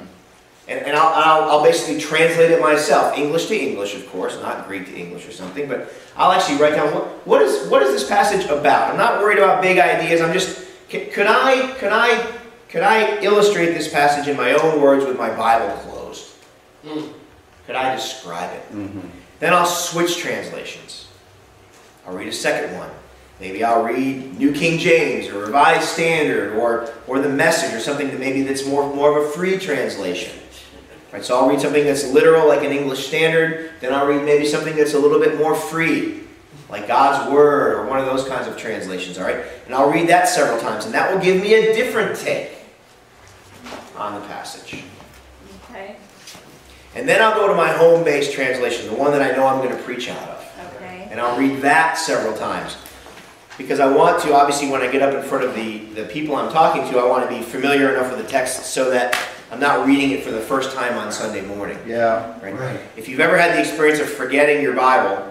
[0.69, 4.69] And, and I'll, I'll, I'll basically translate it myself, English to English, of course, not
[4.69, 7.91] Greek to English or something, but I'll actually write down what, what, is, what is
[7.91, 8.91] this passage about?
[8.91, 12.25] I'm not worried about big ideas, I'm just, c- could I, could I,
[12.69, 16.29] could I illustrate this passage in my own words with my Bible closed?
[16.85, 17.11] Hmm.
[17.65, 18.63] Could I describe it?
[18.71, 19.09] Mm-hmm.
[19.41, 21.08] Then I'll switch translations.
[22.09, 22.89] I'll read a second one.
[23.39, 28.07] Maybe I'll read New King James or Revised Standard or, or the Message or something
[28.07, 30.35] that maybe that's more, more of a free translation.
[31.13, 33.73] Right, so I'll read something that's literal like an English Standard.
[33.79, 36.21] Then I'll read maybe something that's a little bit more free,
[36.67, 39.19] like God's Word or one of those kinds of translations.
[39.19, 42.17] All right, and I'll read that several times, and that will give me a different
[42.17, 42.57] take
[43.95, 44.83] on the passage.
[45.69, 45.95] Okay,
[46.95, 49.75] And then I'll go to my home-based translation, the one that I know I'm going
[49.75, 50.38] to preach out of.
[51.19, 52.77] And I'll read that several times.
[53.57, 56.33] Because I want to, obviously, when I get up in front of the, the people
[56.37, 59.19] I'm talking to, I want to be familiar enough with the text so that
[59.51, 61.77] I'm not reading it for the first time on Sunday morning.
[61.85, 62.39] Yeah.
[62.41, 62.79] Right?
[62.95, 65.29] If you've ever had the experience of forgetting your Bible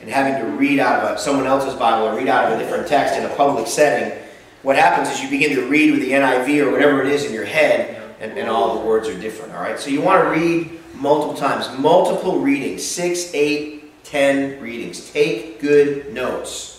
[0.00, 2.62] and having to read out of a, someone else's Bible or read out of a
[2.62, 4.16] different text in a public setting,
[4.62, 7.32] what happens is you begin to read with the NIV or whatever it is in
[7.32, 9.52] your head, and, and all the words are different.
[9.52, 13.77] All right, so you want to read multiple times, multiple readings, six, eight,
[14.08, 15.10] ten readings.
[15.10, 16.74] Take good notes.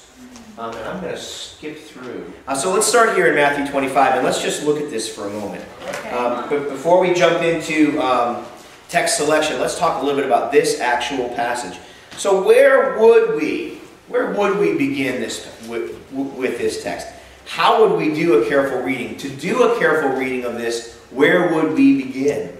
[0.57, 2.33] Um, and I'm going to skip through.
[2.45, 5.25] Uh, so let's start here in Matthew 25, and let's just look at this for
[5.25, 5.63] a moment.
[5.87, 6.09] Okay.
[6.09, 8.45] Um, but before we jump into um,
[8.89, 11.79] text selection, let's talk a little bit about this actual passage.
[12.17, 17.07] So where would we, where would we begin this with, with this text?
[17.45, 19.15] How would we do a careful reading?
[19.17, 22.57] To do a careful reading of this, where would we begin?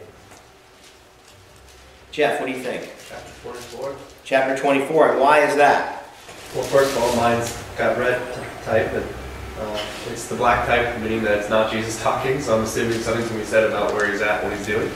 [2.12, 2.84] Jeff, what do you think?
[3.10, 3.96] Chapter 44.
[4.30, 6.04] Chapter 24, and why is that?
[6.54, 8.22] Well, first of all, mine's got red
[8.62, 9.04] type, and
[9.60, 13.28] uh, it's the black type, meaning that it's not Jesus talking, so I'm assuming something's
[13.28, 14.92] going to be said about where he's at, what he's doing.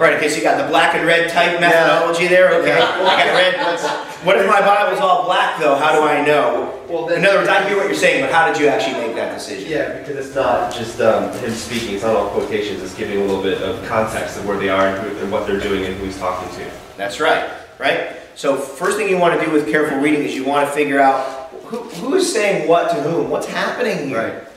[0.00, 2.78] Right, okay, so you got the black and red type methodology there, okay.
[2.78, 3.04] Yeah.
[3.04, 4.24] I got red.
[4.24, 5.74] What if my Bible's all black though?
[5.74, 6.82] How do I know?
[6.88, 9.14] Well, In other words, I hear what you're saying, but how did you actually make
[9.16, 9.70] that decision?
[9.70, 13.20] Yeah, because it's not just um, him speaking, it's not all quotations, it's giving a
[13.20, 15.94] little bit of context of where they are and, who, and what they're doing and
[15.96, 16.70] who he's talking to.
[16.96, 18.21] That's right, right?
[18.34, 21.00] So first thing you want to do with careful reading is you want to figure
[21.00, 23.30] out who, who is saying what to whom.
[23.30, 24.48] What's happening here?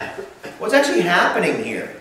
[0.00, 0.08] Right.
[0.58, 1.96] What's actually happening here?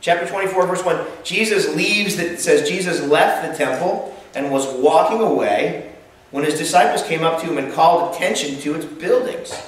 [0.00, 1.06] Chapter 24, verse 1.
[1.24, 5.92] Jesus leaves, the, it says, Jesus left the temple and was walking away
[6.30, 9.60] when his disciples came up to him and called attention to its buildings.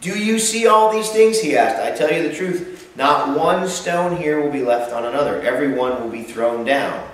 [0.00, 1.40] Do you see all these things?
[1.40, 1.82] He asked.
[1.82, 5.40] I tell you the truth, not one stone here will be left on another.
[5.42, 7.09] Every one will be thrown down.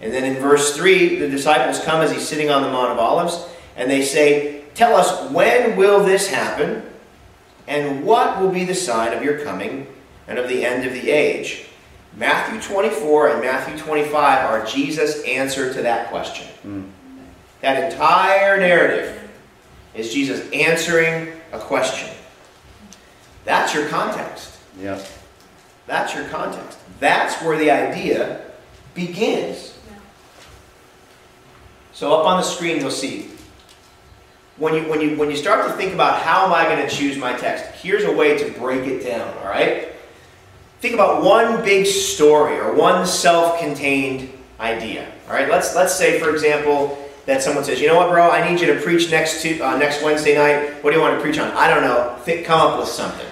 [0.00, 2.98] And then in verse 3, the disciples come as he's sitting on the Mount of
[2.98, 6.82] Olives, and they say, Tell us, when will this happen?
[7.66, 9.86] And what will be the sign of your coming
[10.28, 11.66] and of the end of the age?
[12.14, 14.14] Matthew 24 and Matthew 25
[14.50, 16.46] are Jesus' answer to that question.
[16.64, 16.90] Mm.
[17.60, 19.30] That entire narrative
[19.94, 22.10] is Jesus answering a question.
[23.44, 24.58] That's your context.
[24.80, 25.02] Yeah.
[25.86, 26.78] That's your context.
[27.00, 28.42] That's where the idea
[28.94, 29.75] begins.
[31.96, 33.30] So up on the screen you'll see
[34.58, 36.94] when you when you when you start to think about how am I going to
[36.94, 39.88] choose my text, here's a way to break it down, all right?
[40.80, 44.30] Think about one big story or one self-contained
[44.60, 45.10] idea.
[45.26, 45.48] All right?
[45.48, 48.28] Let's let's say for example that someone says, "You know what, bro?
[48.28, 50.84] I need you to preach next to, uh, next Wednesday night.
[50.84, 51.50] What do you want to preach on?
[51.52, 52.14] I don't know.
[52.24, 53.26] Think, come up with something."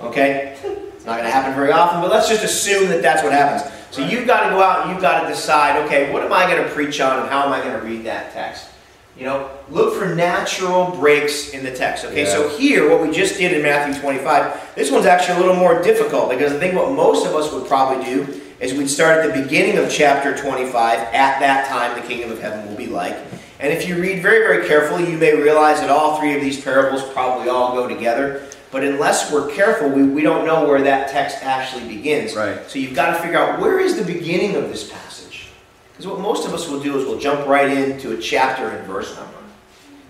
[0.00, 0.56] Okay?
[0.96, 3.70] It's not going to happen very often, but let's just assume that that's what happens.
[3.96, 6.46] So you've got to go out and you've got to decide, okay, what am I
[6.46, 8.68] going to preach on and how am I going to read that text?
[9.16, 12.04] You know, look for natural breaks in the text.
[12.04, 15.56] Okay, so here, what we just did in Matthew 25, this one's actually a little
[15.56, 19.24] more difficult because I think what most of us would probably do is we'd start
[19.24, 20.98] at the beginning of chapter 25.
[20.98, 23.16] At that time, the kingdom of heaven will be like.
[23.60, 26.60] And if you read very, very carefully, you may realize that all three of these
[26.60, 28.46] parables probably all go together.
[28.76, 32.36] But unless we're careful, we, we don't know where that text actually begins.
[32.36, 32.60] Right.
[32.68, 35.48] So you've got to figure out where is the beginning of this passage.
[35.92, 38.86] Because what most of us will do is we'll jump right into a chapter and
[38.86, 39.32] verse number.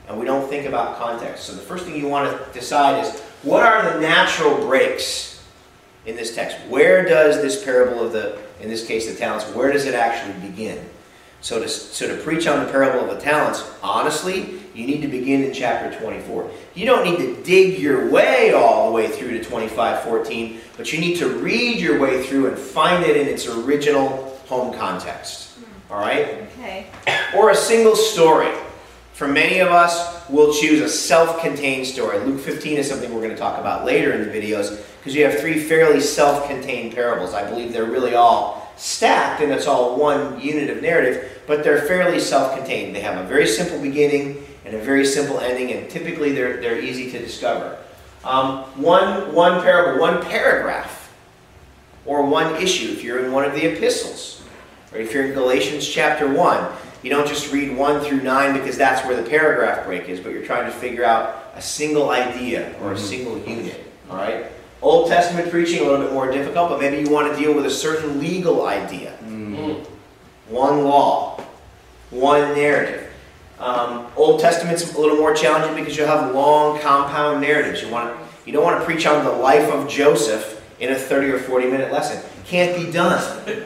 [0.09, 1.45] And we don't think about context.
[1.45, 5.47] So the first thing you want to decide is what are the natural breaks
[6.05, 6.57] in this text?
[6.69, 10.41] Where does this parable of the, in this case, the talents, where does it actually
[10.41, 10.85] begin?
[11.41, 15.09] So to, so to preach on the parable of the talents, honestly, you need to
[15.09, 16.51] begin in chapter 24.
[16.75, 21.01] You don't need to dig your way all the way through to 25:14, but you
[21.01, 25.51] need to read your way through and find it in its original home context.
[25.53, 25.93] Hmm.
[25.93, 26.47] All right?
[26.59, 26.87] Okay.
[27.35, 28.53] Or a single story.
[29.15, 32.19] For many of us, we'll choose a self-contained story.
[32.19, 35.25] Luke 15 is something we're going to talk about later in the videos because you
[35.25, 37.33] have three fairly self-contained parables.
[37.33, 41.83] I believe they're really all stacked and it's all one unit of narrative, but they're
[41.83, 42.95] fairly self-contained.
[42.95, 46.81] They have a very simple beginning and a very simple ending, and typically they're, they're
[46.81, 47.79] easy to discover.
[48.25, 51.15] Um, one, one parable, one paragraph,
[52.05, 54.43] or one issue if you're in one of the epistles,
[54.93, 56.73] or if you're in Galatians chapter 1.
[57.03, 60.33] You don't just read 1 through 9 because that's where the paragraph break is, but
[60.33, 63.85] you're trying to figure out a single idea or a single unit.
[64.11, 64.47] All right?
[64.83, 67.67] Old Testament preaching, a little bit more difficult, but maybe you want to deal with
[67.67, 69.13] a certain legal idea.
[70.49, 71.41] One law,
[72.11, 73.11] one narrative.
[73.59, 77.83] Um, Old Testament's a little more challenging because you'll have long compound narratives.
[77.83, 80.95] You want to, you don't want to preach on the life of Joseph in a
[80.95, 82.23] 30 or 40 minute lesson.
[82.45, 83.65] Can't be done.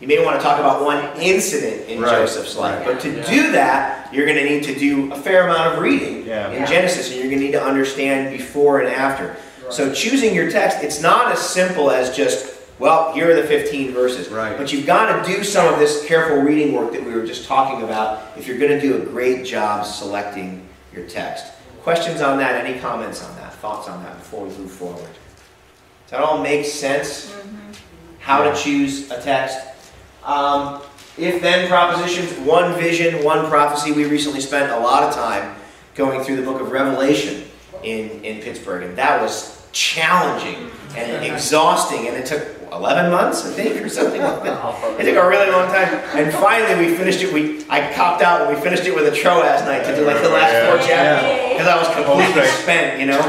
[0.00, 2.10] You may want to talk about one incident in Right.
[2.20, 5.74] Joseph's life, but to do that, you're going to need to do a fair amount
[5.74, 6.50] of reading Yeah.
[6.52, 9.36] in Genesis, and you're going to need to understand before and after.
[9.70, 13.92] So choosing your text, it's not as simple as just, well, here are the 15
[13.92, 14.28] verses.
[14.28, 14.56] Right.
[14.56, 17.46] But you've got to do some of this careful reading work that we were just
[17.46, 21.46] talking about if you're going to do a great job selecting your text.
[21.82, 22.64] Questions on that?
[22.64, 23.54] Any comments on that?
[23.54, 25.00] Thoughts on that before we move forward?
[25.02, 27.34] Does that all make sense?
[28.18, 29.58] How to choose a text?
[30.24, 30.82] Um,
[31.16, 33.92] if then propositions, one vision, one prophecy.
[33.92, 35.56] We recently spent a lot of time
[35.94, 37.44] going through the book of Revelation
[37.82, 43.50] in, in Pittsburgh, and that was challenging and exhausting, and it took 11 months, I
[43.50, 44.58] think, or something like that.
[44.98, 47.32] It took a really long time, and finally we finished it.
[47.32, 50.20] We I copped out and we finished it with a Troas night to do like
[50.22, 53.20] the last four chapters because I was completely spent, you know.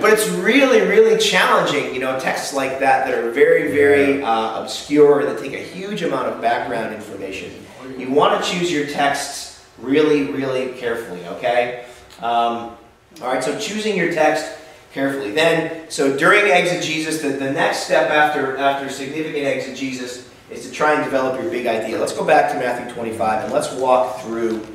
[0.00, 4.62] But it's really, really challenging, you know, texts like that that are very, very uh,
[4.62, 7.52] obscure that take a huge amount of background information.
[7.98, 11.84] You want to choose your texts really, really carefully, okay?
[12.20, 12.76] Um,
[13.20, 14.56] all right, so choosing your text
[14.92, 15.30] carefully.
[15.30, 20.94] Then, so during exegesis, the, the next step after, after significant exegesis is to try
[20.94, 21.98] and develop your big idea.
[21.98, 24.66] Let's go back to Matthew 25 and let's walk through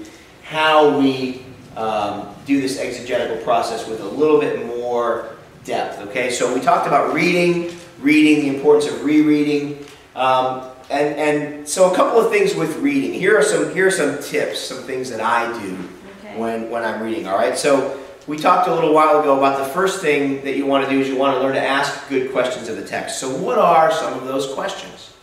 [0.44, 1.44] how we
[1.76, 6.00] um, do this exegetical process with a little bit more depth.
[6.08, 11.92] Okay, so we talked about reading, reading, the importance of rereading, um, and and so
[11.92, 13.12] a couple of things with reading.
[13.12, 15.78] Here are some here are some tips, some things that I do
[16.20, 16.38] Okay.
[16.38, 17.28] when when I'm reading.
[17.28, 18.00] All right, so.
[18.28, 21.00] We talked a little while ago about the first thing that you want to do
[21.00, 23.20] is you want to learn to ask good questions of the text.
[23.20, 25.14] So, what are some of those questions?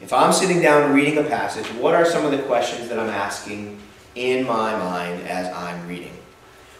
[0.00, 3.10] If I'm sitting down reading a passage, what are some of the questions that I'm
[3.10, 3.78] asking
[4.14, 6.16] in my mind as I'm reading?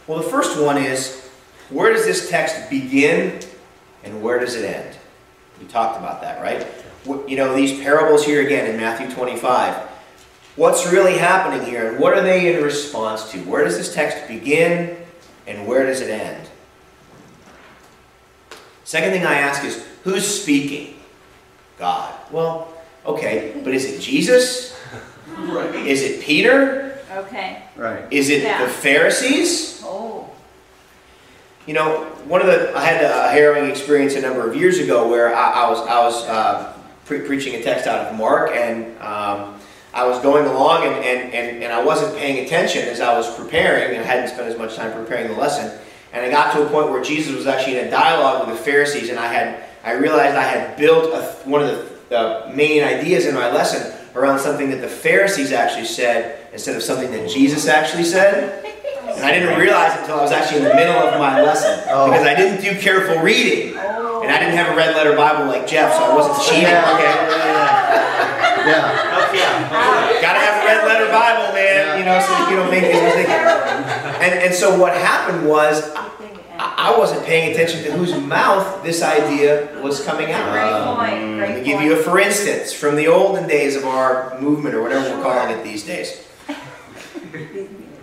[0.06, 1.28] Well, the first one is
[1.68, 3.40] where does this text begin
[4.02, 4.96] and where does it end?
[5.60, 6.66] We talked about that, right?
[7.06, 9.76] You know, these parables here again in Matthew 25.
[10.56, 13.38] What's really happening here and what are they in response to?
[13.40, 15.03] Where does this text begin
[15.46, 16.48] and where does it end?
[18.84, 20.96] Second thing I ask is who's speaking?
[21.78, 22.14] God.
[22.30, 22.72] Well,
[23.06, 24.78] okay, but is it Jesus?
[25.38, 25.74] right.
[25.74, 26.98] Is it Peter?
[27.10, 27.62] Okay.
[27.76, 28.04] Right.
[28.12, 28.62] Is it Yeah.
[28.64, 29.82] the Pharisees?
[29.84, 30.30] Oh.
[31.66, 35.08] You know, one of the I had a harrowing experience a number of years ago
[35.08, 36.72] where I, I was I was uh,
[37.06, 39.58] pre- preaching a text out of Mark and um,
[39.94, 43.32] I was going along and, and, and, and I wasn't paying attention as I was
[43.36, 45.78] preparing and I hadn't spent as much time preparing the lesson
[46.12, 48.64] and I got to a point where Jesus was actually in a dialogue with the
[48.64, 51.68] Pharisees and I had I realized I had built a, one of
[52.08, 56.74] the uh, main ideas in my lesson around something that the Pharisees actually said instead
[56.74, 58.64] of something that Jesus actually said.
[59.06, 62.26] And I didn't realize until I was actually in the middle of my lesson because
[62.26, 63.74] I didn't do careful reading.
[63.76, 64.22] Oh.
[64.22, 66.64] And I didn't have a red letter Bible like Jeff, so I wasn't cheating.
[66.64, 67.12] Okay,
[68.66, 69.13] Yeah.
[70.20, 71.98] Gotta have a red letter Bible, man.
[71.98, 73.30] You know, so you don't make these mistakes.
[73.30, 76.14] And and so what happened was I
[76.58, 80.52] I wasn't paying attention to whose mouth this idea was coming out.
[80.52, 80.96] Great of.
[80.96, 81.38] point.
[81.38, 84.82] Great me give you a for instance from the olden days of our movement or
[84.82, 86.26] whatever we're calling it these days.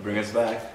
[0.03, 0.73] Bring us back.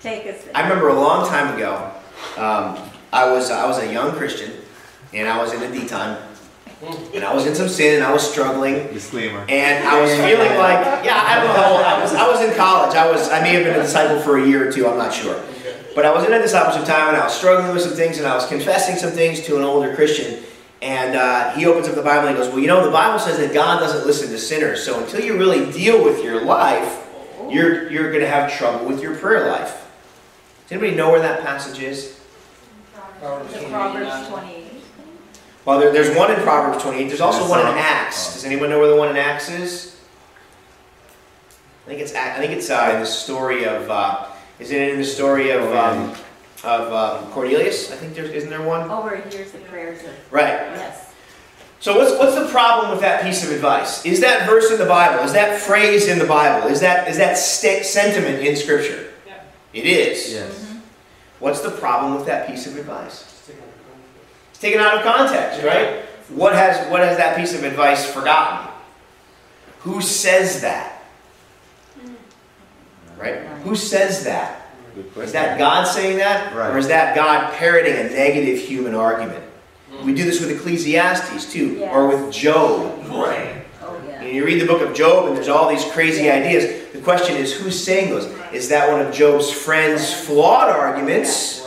[0.00, 0.44] Take us.
[0.54, 1.92] I remember a long time ago,
[2.36, 2.78] um,
[3.12, 4.52] I was I was a young Christian,
[5.14, 6.22] and I was in a D time,
[7.14, 9.44] and I was in some sin, and I was struggling, Disclaimer.
[9.48, 12.94] and I was feeling like, yeah, I don't know, I was I was in college.
[12.94, 14.86] I was I may have been a disciple for a year or two.
[14.86, 15.40] I'm not sure,
[15.94, 18.26] but I was in a discipleship time, and I was struggling with some things, and
[18.26, 20.42] I was confessing some things to an older Christian.
[20.82, 23.18] And uh, he opens up the Bible and he goes, Well, you know, the Bible
[23.18, 24.84] says that God doesn't listen to sinners.
[24.84, 27.02] So until you really deal with your life,
[27.48, 29.88] you're, you're going to have trouble with your prayer life.
[30.64, 32.20] Does anybody know where that passage is?
[33.54, 34.65] The Proverbs 28.
[35.66, 37.08] Well, there, there's one in Proverbs 28.
[37.08, 37.76] There's also There's one in some.
[37.76, 38.34] Acts.
[38.34, 39.96] Does anyone know where the one in Acts is?
[41.84, 43.90] I think it's I think it's uh, in the story of.
[43.90, 44.26] Uh,
[44.58, 46.14] isn't it in the story of um,
[46.64, 47.92] of um, Cornelius?
[47.92, 48.88] I think there's isn't there one?
[48.90, 50.46] Oh, where here's the prayers of, Right.
[50.48, 51.12] yes.
[51.78, 54.04] So what's what's the problem with that piece of advice?
[54.06, 55.22] Is that verse in the Bible?
[55.24, 56.68] Is that phrase in the Bible?
[56.68, 59.12] Is that is that sta- sentiment in Scripture?
[59.72, 60.32] It is.
[60.32, 60.74] Yes.
[61.38, 63.35] What's the problem with that piece of advice?
[64.56, 66.00] It's taken out of context, right?
[66.30, 68.72] What has what has that piece of advice forgotten?
[69.80, 71.04] Who says that?
[73.18, 73.40] Right?
[73.64, 74.66] Who says that?
[74.94, 75.32] Good Is question.
[75.34, 76.56] that God saying that?
[76.56, 79.44] Or is that God parroting a negative human argument?
[80.02, 82.98] We do this with Ecclesiastes too, or with Job.
[83.10, 83.30] Oh,
[84.08, 84.22] yeah.
[84.22, 86.94] And you read the book of Job, and there's all these crazy ideas.
[86.94, 88.24] The question is, who's saying those?
[88.54, 91.65] Is that one of Job's friends' flawed arguments, Building.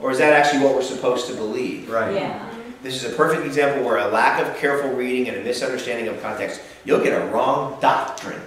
[0.00, 1.88] Or is that actually what we're supposed to believe?
[1.90, 2.14] Right.
[2.14, 2.44] Yeah.
[2.82, 6.22] This is a perfect example where a lack of careful reading and a misunderstanding of
[6.22, 8.40] context, you'll get a wrong doctrine.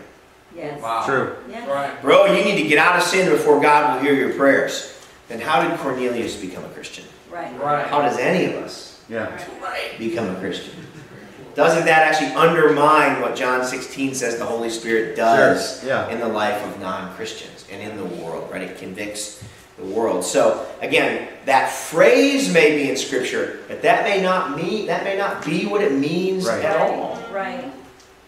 [0.55, 0.81] Yes.
[0.81, 1.03] Wow.
[1.05, 1.35] True.
[1.49, 1.95] Yeah.
[2.01, 4.97] Bro, you need to get out of sin before God will hear your prayers.
[5.27, 7.05] Then how did Cornelius become a Christian?
[7.29, 7.51] Right.
[7.87, 9.29] How does any of us Yeah.
[9.97, 10.73] become a Christian?
[11.53, 15.89] Doesn't that actually undermine what John 16 says the Holy Spirit does Sure.
[15.89, 16.09] Yeah.
[16.09, 18.61] in the life of non-Christians and in the world, right?
[18.61, 19.43] It convicts
[19.81, 20.23] the world.
[20.23, 25.17] So again, that phrase may be in Scripture, but that may not mean that may
[25.17, 26.63] not be what it means Right.
[26.63, 27.21] at all.
[27.31, 27.65] Right.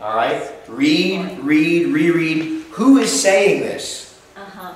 [0.02, 0.52] All right?
[0.68, 2.64] Read, read, reread.
[2.72, 4.20] Who is saying this?
[4.36, 4.74] Uh-huh.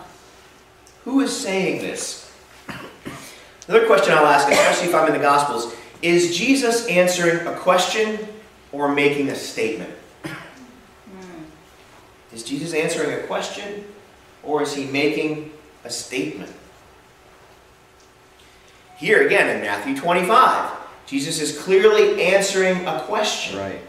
[1.06, 2.32] Who is saying this?
[3.68, 8.20] Another question I'll ask, especially if I'm in the Gospels, is Jesus answering a question
[8.72, 9.90] or making a statement?
[12.34, 13.84] Is Jesus answering a question
[14.44, 15.52] or is he making
[15.84, 16.52] a statement?
[18.98, 20.72] Here again in Matthew 25,
[21.06, 23.60] Jesus is clearly answering a question.
[23.60, 23.80] Right.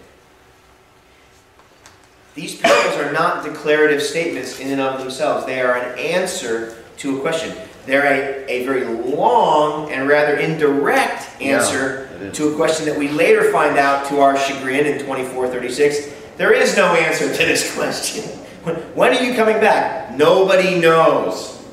[2.34, 5.46] These parables are not declarative statements in and of themselves.
[5.46, 7.56] They are an answer to a question.
[7.86, 12.36] They're a, a very long and rather indirect answer it is.
[12.36, 16.14] to a question that we later find out to our chagrin in 2436.
[16.36, 18.24] There is no answer to this question.
[18.62, 20.14] When, when are you coming back?
[20.14, 21.64] Nobody knows.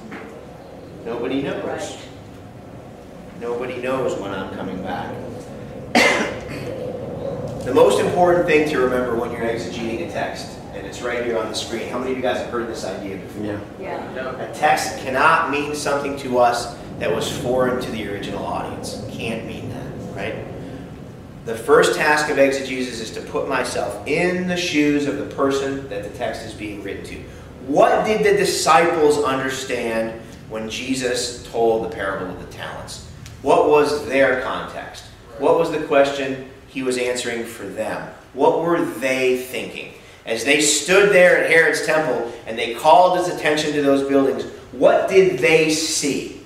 [1.03, 2.04] Nobody knows.
[3.35, 3.41] Right.
[3.41, 5.13] Nobody knows when I'm coming back.
[7.65, 11.37] the most important thing to remember when you're exegeting a text, and it's right here
[11.37, 11.89] on the screen.
[11.89, 13.45] How many of you guys have heard this idea before?
[13.45, 13.59] Yeah.
[13.79, 14.49] Yeah.
[14.49, 19.03] A text cannot mean something to us that was foreign to the original audience.
[19.11, 20.45] Can't mean that, right?
[21.45, 25.87] The first task of exegesis is to put myself in the shoes of the person
[25.89, 27.15] that the text is being written to.
[27.67, 33.04] What did the disciples understand when Jesus told the parable of the talents?
[33.41, 35.05] What was their context?
[35.37, 38.11] What was the question he was answering for them?
[38.33, 39.93] What were they thinking?
[40.25, 44.43] As they stood there at Herod's temple and they called his attention to those buildings,
[44.71, 46.41] what did they see?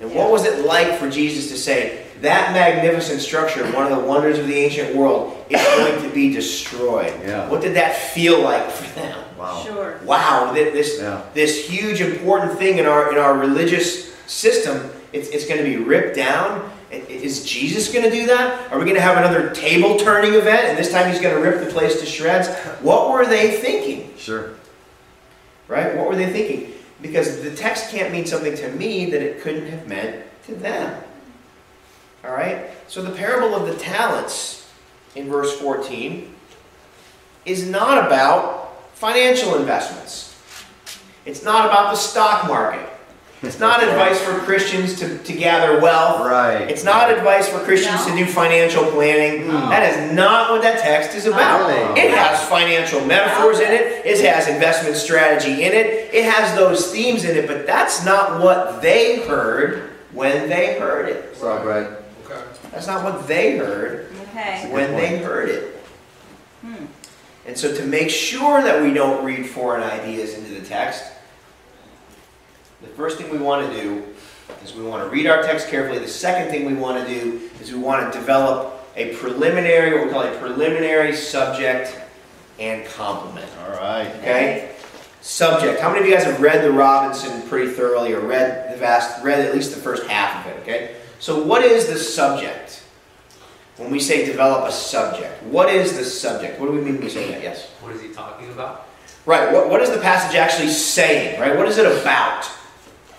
[0.00, 4.04] And what was it like for Jesus to say, that magnificent structure, one of the
[4.04, 7.12] wonders of the ancient world, is going to be destroyed?
[7.24, 7.48] Yeah.
[7.48, 9.24] What did that feel like for them?
[9.38, 9.62] Wow.
[9.64, 10.00] Sure.
[10.04, 11.22] Wow, this, Yeah.
[11.34, 15.76] this huge important thing in our, in our religious system, it's, it's going to be
[15.76, 16.70] ripped down.
[16.90, 18.70] Is Jesus going to do that?
[18.70, 21.40] Are we going to have another table turning event and this time he's going to
[21.40, 22.48] rip the place to shreds?
[22.80, 24.12] What were they thinking?
[24.16, 24.54] Sure.
[25.68, 25.96] Right?
[25.96, 26.74] What were they thinking?
[27.02, 31.02] Because the text can't mean something to me that it couldn't have meant to them.
[32.24, 32.70] All right?
[32.86, 34.70] So the parable of the talents
[35.14, 36.32] in verse 14
[37.44, 40.38] is not about financial investments.
[41.24, 42.88] It's not about the stock market.
[43.46, 46.26] It's not advice for Christians to, to gather wealth.
[46.26, 46.68] Right.
[46.68, 49.46] It's not advice for Christians to do financial planning.
[49.46, 49.70] No.
[49.70, 51.68] That is not what that text is about.
[51.68, 52.00] Really?
[52.00, 54.04] It has financial metaphors in it.
[54.04, 56.12] It has investment strategy in it.
[56.12, 61.08] It has those themes in it, but that's not what they heard when they heard
[61.08, 61.24] it.
[61.30, 61.96] What's up, Brad?
[62.72, 64.68] That's not what they heard Okay.
[64.70, 65.76] when they heard it.
[66.62, 66.84] Hmm.
[67.46, 71.04] And so, to make sure that we don't read foreign ideas into the text,
[72.80, 74.04] the first thing we want to do
[74.62, 75.98] is we want to read our text carefully.
[75.98, 80.06] The second thing we want to do is we want to develop a preliminary, what
[80.06, 81.98] we call a preliminary subject
[82.58, 83.48] and complement.
[83.60, 84.08] All right.
[84.16, 84.74] Okay?
[85.20, 85.80] Subject.
[85.80, 89.22] How many of you guys have read the Robinson pretty thoroughly or read the vast,
[89.24, 90.60] read at least the first half of it?
[90.60, 90.96] Okay?
[91.18, 92.82] So, what is the subject?
[93.76, 96.58] When we say develop a subject, what is the subject?
[96.58, 97.42] What do we mean when we say that?
[97.42, 97.68] Yes?
[97.80, 98.86] What is he talking about?
[99.26, 101.38] Right, what, what is the passage actually saying?
[101.40, 101.56] Right?
[101.56, 102.48] What is it about?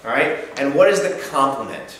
[0.08, 0.38] All right?
[0.58, 2.00] And what is the complement?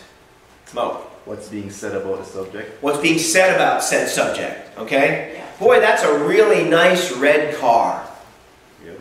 [0.72, 1.04] Mo.
[1.26, 2.82] What's being said about the subject?
[2.82, 4.78] What's being said about said subject?
[4.78, 5.34] Okay?
[5.34, 5.46] Yeah.
[5.60, 8.08] Boy, that's a really nice red car.
[8.82, 8.98] Yep.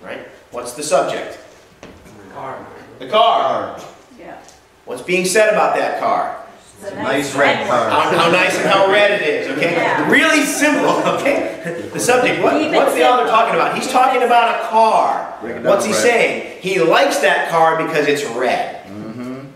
[0.00, 0.26] Right?
[0.52, 1.38] What's the subject?
[1.82, 2.66] The Car.
[2.98, 3.78] The car.
[3.78, 3.88] Car.
[4.18, 4.38] Yeah.
[4.86, 6.39] What's being said about that car?
[6.80, 7.90] It's a Nice red car.
[7.90, 9.72] How, how nice and how red it is, okay?
[9.72, 10.10] Yeah.
[10.10, 11.90] Really simple, okay?
[11.92, 13.76] The subject, what, what's the author talking about?
[13.76, 15.36] He's talking about a car.
[15.42, 16.00] Break it down What's he red.
[16.00, 16.62] saying?
[16.62, 18.86] He likes that car because it's red.
[18.86, 19.46] Mm-hmm.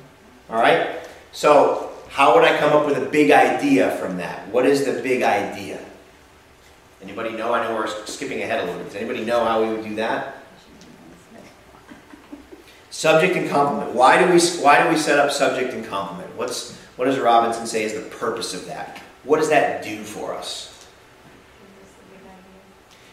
[0.50, 0.98] All right?
[1.32, 4.46] So, how would I come up with a big idea from that?
[4.48, 5.82] What is the big idea?
[7.02, 7.54] Anybody know?
[7.54, 8.86] I know we're skipping ahead a little bit.
[8.92, 10.36] Does anybody know how we would do that?
[12.90, 13.94] Subject and complement.
[13.94, 16.34] Why do we why do we set up subject and complement?
[16.36, 18.98] What's what does Robinson say is the purpose of that?
[19.24, 20.70] What does that do for us?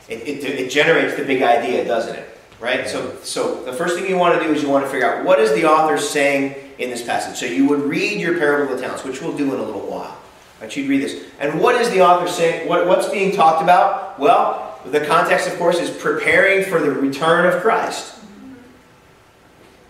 [0.08, 2.28] It, it, it generates the big idea, doesn't it?
[2.60, 2.88] Right?
[2.88, 5.26] So, so the first thing you want to do is you want to figure out
[5.26, 7.38] what is the author saying in this passage.
[7.38, 9.82] So you would read your parable of the talents, which we'll do in a little
[9.82, 10.18] while.
[10.60, 10.76] Right?
[10.76, 11.24] You'd read this.
[11.40, 12.68] And what is the author saying?
[12.68, 14.20] What, what's being talked about?
[14.20, 18.20] Well, the context, of course, is preparing for the return of Christ.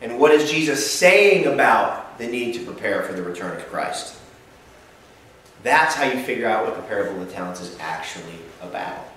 [0.02, 4.18] And what is Jesus saying about the need to prepare for the return of Christ?
[5.64, 9.08] That's how you figure out what the parable of the talents is actually about.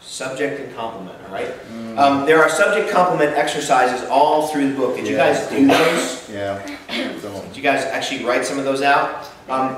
[0.00, 1.50] Subject and complement, all right?
[1.98, 4.96] Um, there are subject complement exercises all through the book.
[4.96, 6.30] Did you guys do those?
[6.30, 6.64] Yeah.
[6.90, 9.28] Did you guys actually write some of those out?
[9.48, 9.76] Um,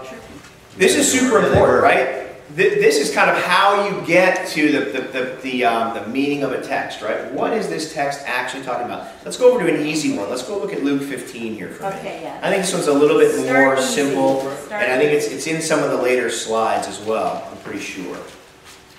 [0.77, 2.28] this is super important, right?
[2.59, 6.05] Th- This is kind of how you get to the, the, the, the, um, the
[6.09, 7.31] meaning of a text, right?
[7.33, 9.07] What is this text actually talking about?
[9.25, 10.29] Let's go over to an easy one.
[10.29, 12.01] Let's go look at Luke 15 here for a minute.
[12.01, 12.41] Okay, yeah.
[12.43, 13.95] I think this one's a little bit Start more easy.
[13.95, 17.47] simple, Start and I think it's, it's in some of the later slides as well,
[17.49, 18.19] I'm pretty sure.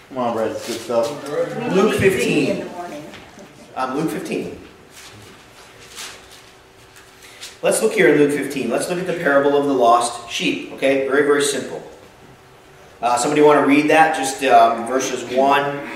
[0.08, 0.52] come on, Brad.
[0.52, 1.30] It's good stuff.
[1.76, 2.50] Luke 15.
[2.50, 2.70] In the.
[3.76, 4.58] Um, Luke 15.
[7.62, 8.70] Let's look here in Luke 15.
[8.70, 10.72] Let's look at the parable of the lost sheep.
[10.74, 11.84] Okay, very, very simple.
[13.02, 14.16] Uh, somebody want to read that?
[14.16, 15.88] Just um, verses 1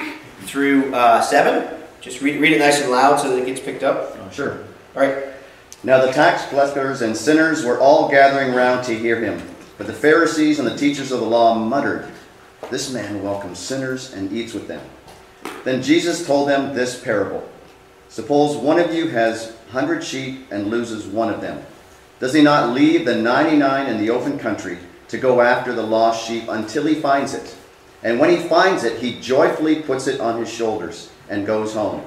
[0.44, 1.82] through uh, 7?
[2.00, 4.18] Just read, read it nice and loud so that it gets picked up.
[4.18, 4.64] Oh, sure.
[4.96, 5.26] All right.
[5.84, 9.42] Now the tax collectors and sinners were all gathering round to hear him.
[9.78, 12.10] But the Pharisees and the teachers of the law muttered,
[12.72, 14.82] This man welcomes sinners and eats with them.
[15.66, 17.50] Then Jesus told them this parable
[18.08, 21.66] Suppose one of you has hundred sheep and loses one of them.
[22.20, 24.78] Does he not leave the ninety nine in the open country
[25.14, 27.56] to go after the lost sheep until he finds it?
[28.02, 32.04] And when he finds it, he joyfully puts it on his shoulders and goes home.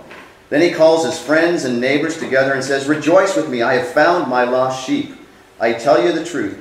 [0.50, 3.88] Then he calls his friends and neighbors together and says, Rejoice with me, I have
[3.88, 5.14] found my lost sheep.
[5.61, 6.59] I tell you the truth.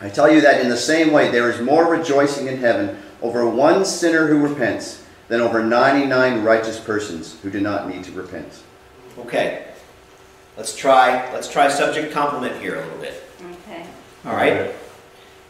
[0.00, 3.48] I tell you that in the same way there is more rejoicing in heaven over
[3.48, 8.62] one sinner who repents than over 99 righteous persons who do not need to repent.
[9.18, 9.66] Okay.
[10.56, 13.24] Let's try, let's try subject complement here a little bit.
[13.66, 13.86] Okay.
[14.24, 14.72] All right.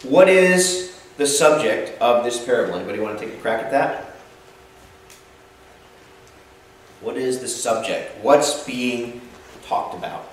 [0.04, 2.74] What is the subject of this parable?
[2.74, 4.16] Anybody want to take a crack at that?
[7.00, 8.22] What is the subject?
[8.22, 9.22] What's being
[9.66, 10.28] talked about?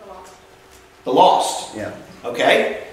[0.00, 0.34] The lost.
[1.04, 1.76] The lost.
[1.76, 1.94] Yeah.
[2.24, 2.86] Okay?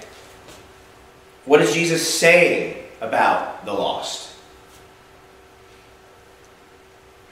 [1.46, 4.34] What is Jesus saying about the lost?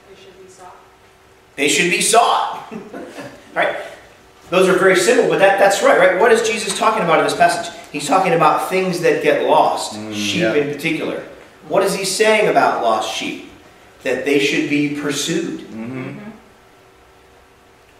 [0.08, 0.76] They should be sought.
[1.56, 2.74] They should be sought.
[3.54, 3.76] right?
[4.50, 6.20] Those are very simple, but that, that's right, right?
[6.20, 7.74] What is Jesus talking about in this passage?
[7.90, 10.54] He's talking about things that get lost, Mm, sheep yeah.
[10.54, 11.22] in particular.
[11.68, 13.50] What is he saying about lost sheep?
[14.02, 15.60] That they should be pursued.
[15.60, 16.18] Mm-hmm.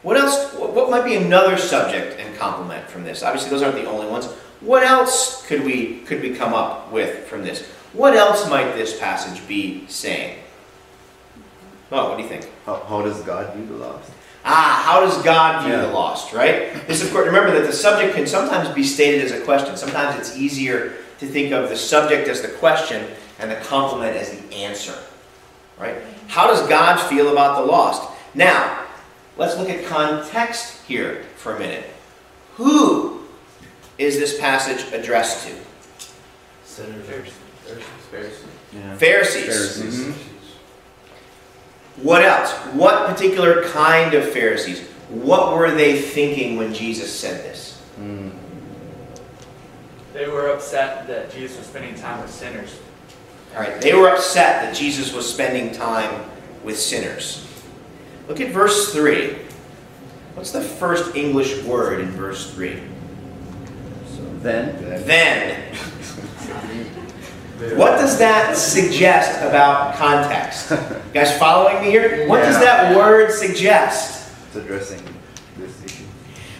[0.02, 0.52] What else?
[0.52, 3.22] What what might be another subject and complement from this?
[3.22, 4.26] Obviously, those aren't the only ones.
[4.60, 7.66] What else could we could we come up with from this?
[7.94, 10.40] What else might this passage be saying?
[11.90, 12.50] Oh, what do you think?
[12.66, 14.10] How, how does God view the lost?
[14.44, 15.82] Ah, how does God view Yeah.
[15.82, 16.86] the lost, right?
[16.86, 19.76] This, of course, remember that the subject can sometimes be stated as a question.
[19.76, 23.06] Sometimes it's easier to think of the subject as the question
[23.38, 24.94] and the complement as the answer,
[25.78, 25.96] right?
[26.28, 28.02] How does God feel about the lost?
[28.34, 28.84] Now,
[29.36, 31.84] let's look at context here for a minute.
[32.56, 33.22] Who
[33.98, 35.54] is this passage addressed to?
[36.64, 37.06] Sinners.
[38.10, 38.44] Pharisees.
[38.72, 38.96] Yeah.
[38.96, 39.44] Pharisees.
[39.46, 40.00] Pharisees.
[40.06, 40.14] Mhm.
[41.96, 42.52] What else?
[42.74, 44.80] What particular kind of Pharisees?
[45.08, 47.80] What were they thinking when Jesus said this?
[48.00, 48.32] Mm.
[50.12, 52.78] They were upset that Jesus was spending time with sinners.
[53.54, 56.28] All right, they were upset that Jesus was spending time
[56.64, 57.46] with sinners.
[58.26, 59.38] Look at verse 3.
[60.34, 62.80] What's the first English word in verse 3?
[64.40, 65.76] Then, Then.
[67.72, 70.70] What does that suggest about context?
[70.70, 70.78] You
[71.12, 72.28] guys following me here?
[72.28, 74.32] What does that word suggest?
[74.48, 75.02] It's addressing
[75.56, 76.04] this issue.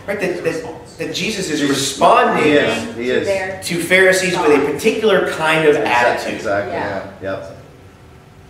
[0.06, 3.66] Right, that, that, that Jesus is responding he is, he is.
[3.68, 6.34] To Pharisees with a particular kind of attitude.
[6.34, 7.12] Exactly, Yeah.
[7.22, 7.56] yeah, yep.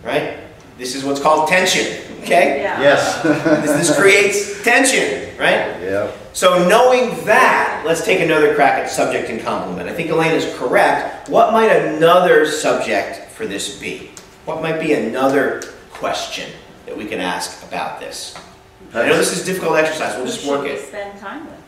[0.03, 0.39] Right?
[0.77, 2.01] This is what's called tension.
[2.23, 2.61] Okay?
[2.61, 2.81] Yeah.
[2.81, 3.23] Yes.
[3.65, 5.79] This, this creates tension, right?
[5.81, 6.17] Yep.
[6.33, 9.87] So knowing that, let's take another crack at subject and complement.
[9.87, 11.29] I think Elaine is correct.
[11.29, 14.11] What might another subject for this be?
[14.45, 15.61] What might be another
[15.91, 16.49] question
[16.85, 18.35] that we can ask about this?
[18.93, 20.15] I know this is a difficult exercise.
[20.17, 20.87] We'll just Who work should we it.
[20.87, 21.59] spend time with?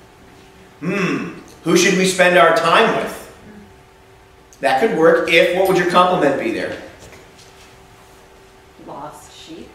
[0.99, 1.39] Hmm.
[1.63, 3.23] Who should we spend our time with?
[4.59, 6.81] That could work if, what would your compliment be there?
[8.87, 9.69] Lost sheep.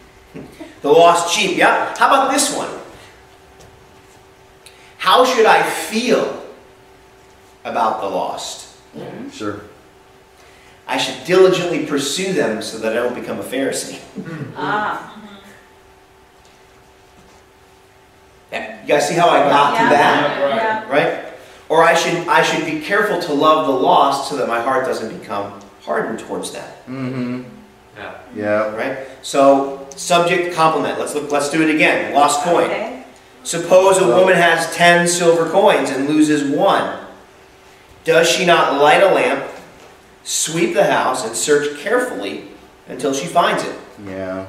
[0.81, 1.95] The lost sheep, yeah.
[1.97, 2.69] How about this one?
[4.97, 6.43] How should I feel
[7.63, 8.75] about the lost?
[9.31, 9.61] Sure.
[10.87, 13.99] I should diligently pursue them so that I don't become a Pharisee.
[14.57, 15.09] Ah.
[18.51, 20.39] Yeah, You guys see how I got yeah, to that?
[20.39, 20.89] Yeah.
[20.91, 21.25] Right?
[21.69, 24.85] Or I should I should be careful to love the lost so that my heart
[24.85, 26.69] doesn't become hardened towards them.
[26.87, 27.52] Mm-hmm.
[27.95, 28.19] Yeah.
[28.35, 28.75] Yeah.
[28.75, 29.07] Right?
[29.21, 30.99] So subject complement.
[30.99, 32.13] Let's look let's do it again.
[32.13, 32.65] Lost coin.
[32.65, 33.03] Okay.
[33.43, 36.99] Suppose a woman has ten silver coins and loses one.
[38.03, 39.49] Does she not light a lamp,
[40.23, 42.49] sweep the house, and search carefully
[42.87, 43.75] until she finds it?
[44.05, 44.47] Yeah.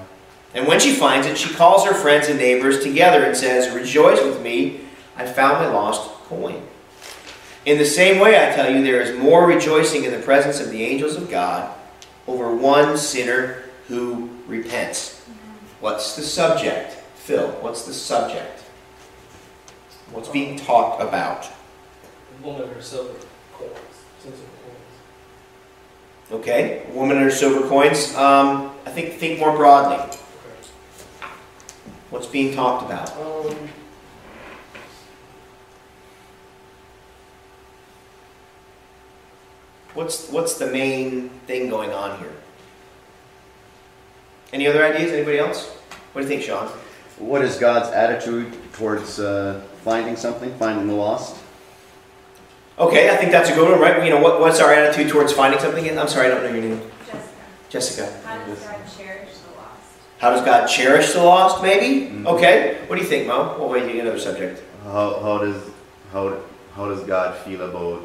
[0.54, 4.22] And when she finds it, she calls her friends and neighbors together and says, Rejoice
[4.22, 4.80] with me,
[5.16, 6.62] I found my lost coin.
[7.66, 10.70] In the same way, I tell you, there is more rejoicing in the presence of
[10.70, 11.74] the angels of God
[12.26, 15.20] over one sinner who repents.
[15.80, 16.92] What's the subject?
[17.16, 18.60] Phil, what's the subject?
[20.12, 21.50] What's being talked about?
[22.44, 23.14] woman or silver
[23.52, 23.72] coins,
[24.20, 26.32] silver coins.
[26.32, 28.14] Okay, a woman and her silver coins.
[28.14, 30.18] Um, I think think more broadly.
[32.10, 33.10] What's being talked about?
[33.16, 33.68] Um,
[39.94, 42.32] What's what's the main thing going on here?
[44.52, 45.12] Any other ideas?
[45.12, 45.68] Anybody else?
[46.12, 46.68] What do you think, Sean?
[47.18, 51.36] What is God's attitude towards uh, finding something, finding the lost?
[52.78, 54.02] Okay, I think that's a good one, right?
[54.04, 55.96] You know, what, what's our attitude towards finding something?
[55.96, 56.90] I'm sorry, I don't know your name.
[57.70, 58.20] Jessica, Jessica.
[58.24, 59.82] how does God cherish the lost?
[60.18, 61.62] How does God cherish the lost?
[61.62, 62.06] Maybe.
[62.10, 62.26] Mhm.
[62.26, 62.78] Okay.
[62.88, 63.56] What do you think, Mo?
[63.58, 64.00] What way?
[64.00, 64.60] Another subject.
[64.82, 65.62] How, how does
[66.12, 66.36] how
[66.74, 68.02] how does God feel about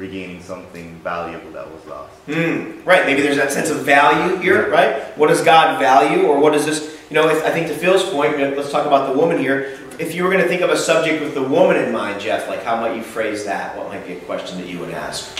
[0.00, 2.12] regaining something valuable that was lost?
[2.26, 2.82] Hmm.
[2.88, 3.04] Right.
[3.06, 5.16] Maybe there's that sense of value here, right?
[5.16, 6.98] What does God value, or what is this?
[7.10, 9.78] You know, if, I think to Phil's point, let's talk about the woman here.
[9.98, 12.48] If you were going to think of a subject with the woman in mind, Jeff,
[12.48, 13.76] like how might you phrase that?
[13.76, 15.38] What might be a question that you would ask?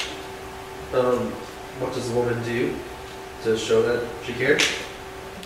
[0.92, 1.30] Um,
[1.80, 2.76] what does the woman do
[3.44, 4.62] to show that she cares?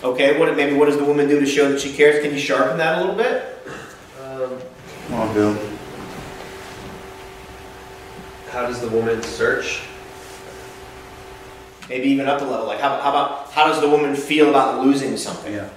[0.03, 0.39] Okay.
[0.39, 2.23] What maybe what does the woman do to show that she cares?
[2.23, 3.59] Can you sharpen that a little bit?
[4.21, 4.59] Um,
[5.07, 5.74] Come on, Bill.
[8.55, 9.83] How does the woman search?
[11.89, 12.67] Maybe even up a level.
[12.67, 15.53] Like how, how about how does the woman feel about losing something?
[15.53, 15.69] Yeah.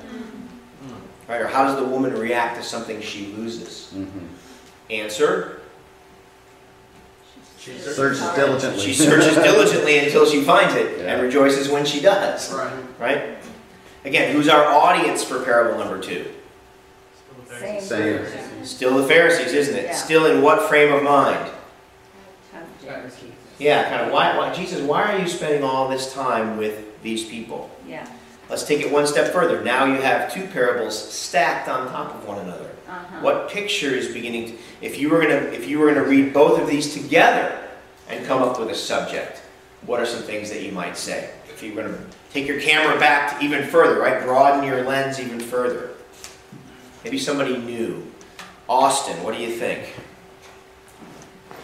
[1.28, 1.42] Right.
[1.42, 3.92] Or how does the woman react to something she loses?
[3.94, 4.28] Mm-hmm.
[4.92, 5.62] Answer.
[7.60, 8.80] She Searches diligently.
[8.82, 12.54] She searches diligently until she finds it and rejoices when she does.
[12.54, 12.72] right.
[12.98, 13.38] Right?
[14.06, 16.32] Again, who's our audience for parable number two?
[17.60, 17.82] Same.
[17.82, 18.64] Same.
[18.64, 19.86] Still the Pharisees, isn't it?
[19.86, 19.96] Yeah.
[19.96, 21.52] Still in what frame of mind?
[23.60, 27.26] Yeah, kind of why, why Jesus, why are you spending all this time with these
[27.26, 27.70] people?
[27.88, 28.08] Yeah.
[28.50, 29.64] Let's take it one step further.
[29.64, 32.70] Now you have two parables stacked on top of one another.
[32.88, 33.20] Uh-huh.
[33.22, 36.62] What picture is beginning to, if you were gonna if you were gonna read both
[36.62, 37.60] of these together
[38.08, 39.42] and come up with a subject,
[39.86, 41.32] what are some things that you might say?
[41.50, 42.00] If you were gonna
[42.32, 44.24] take your camera back to even further, right?
[44.24, 45.90] Broaden your lens even further.
[47.04, 48.10] Maybe somebody new.
[48.70, 49.94] Austin, what do you think?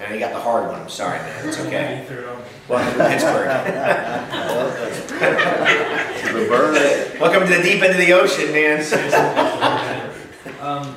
[0.04, 0.82] I know you got the hard one.
[0.82, 1.48] I'm sorry, man.
[1.48, 2.06] It's okay.
[2.68, 3.48] Welcome to Pittsburgh.
[6.34, 7.20] The bird.
[7.20, 8.80] Welcome to the deep end of the ocean, man.
[10.60, 10.96] Um,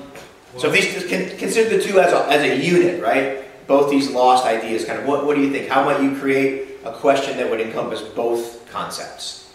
[0.57, 3.45] So if these con- consider the two as a, as a unit, right?
[3.67, 5.07] Both these lost ideas, kind of.
[5.07, 5.69] What, what do you think?
[5.69, 9.51] How might you create a question that would encompass both concepts?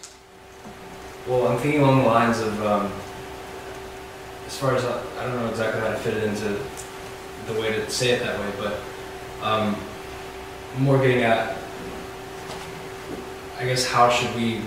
[1.26, 2.92] Well, I'm thinking along the lines of, um,
[4.46, 6.60] as far as, uh, I don't know exactly how to fit it into
[7.52, 8.78] the way to say it that way, but
[9.42, 9.76] um,
[10.78, 11.56] more getting at,
[13.58, 14.60] I guess, how should we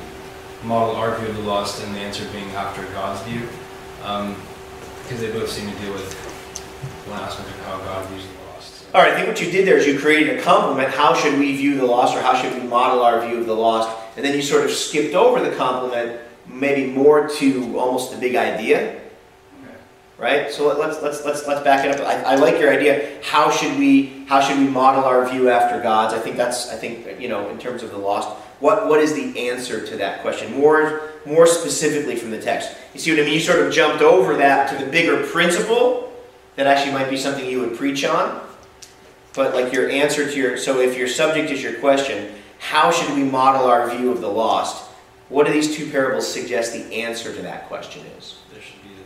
[0.64, 3.48] model our view of the lost and the answer being after God's view?
[4.04, 4.36] Um,
[5.02, 6.14] because they both seem to deal with
[7.08, 8.74] one aspect of how God views the lost.
[8.80, 8.86] so.
[8.94, 10.90] All right, I think what you did there is you created a complement.
[10.90, 13.56] How should we view the lost, or how should we model our view of the
[13.56, 13.96] lost?
[14.18, 18.36] And then you sort of skipped over the complement, maybe more to almost the big
[18.36, 19.00] idea.
[20.18, 20.50] Right.
[20.50, 22.08] So let- let's let's let's let's back it up.
[22.08, 23.20] I, I like your idea.
[23.22, 26.14] How should we how should we model our view after God's?
[26.14, 28.30] I think that's I think you know in terms of the lost.
[28.62, 30.54] What what is the answer to that question?
[30.58, 32.76] More more specifically from the text.
[32.94, 33.34] You see what I mean?
[33.34, 36.14] You sort of jumped over that to the bigger principle
[36.56, 38.42] that actually might be something you would preach on.
[39.34, 43.14] But like your answer to your so if your subject is your question, how should
[43.16, 44.90] we model our view of the lost?
[45.28, 48.38] What do these two parables suggest the answer to that question is?
[48.54, 49.04] There should be the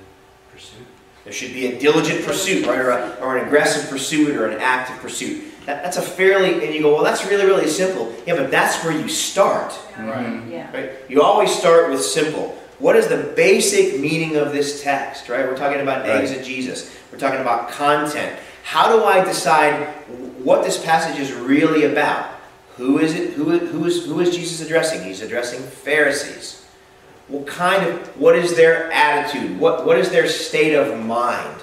[0.55, 0.85] pursuit.
[1.23, 4.59] There should be a diligent pursuit, right, or, a, or an aggressive pursuit, or an
[4.59, 5.43] active pursuit.
[5.65, 8.13] That, that's a fairly, and you go, well, that's really, really simple.
[8.25, 10.25] Yeah, but that's where you start, Right.
[10.25, 10.51] Mm-hmm.
[10.51, 10.71] Yeah.
[10.71, 10.91] right?
[11.09, 12.55] You always start with simple.
[12.79, 15.45] What is the basic meaning of this text, right?
[15.45, 16.39] We're talking about names Right.
[16.39, 16.95] exegesis.
[17.11, 18.39] We're talking about content.
[18.63, 19.87] How do I decide
[20.41, 22.31] what this passage is really about?
[22.77, 23.33] Who is it?
[23.33, 25.03] Who, who is who is Jesus addressing?
[25.03, 26.58] He's addressing Pharisees.
[27.29, 29.59] What kind of what is their attitude?
[29.59, 31.61] What what is their state of mind?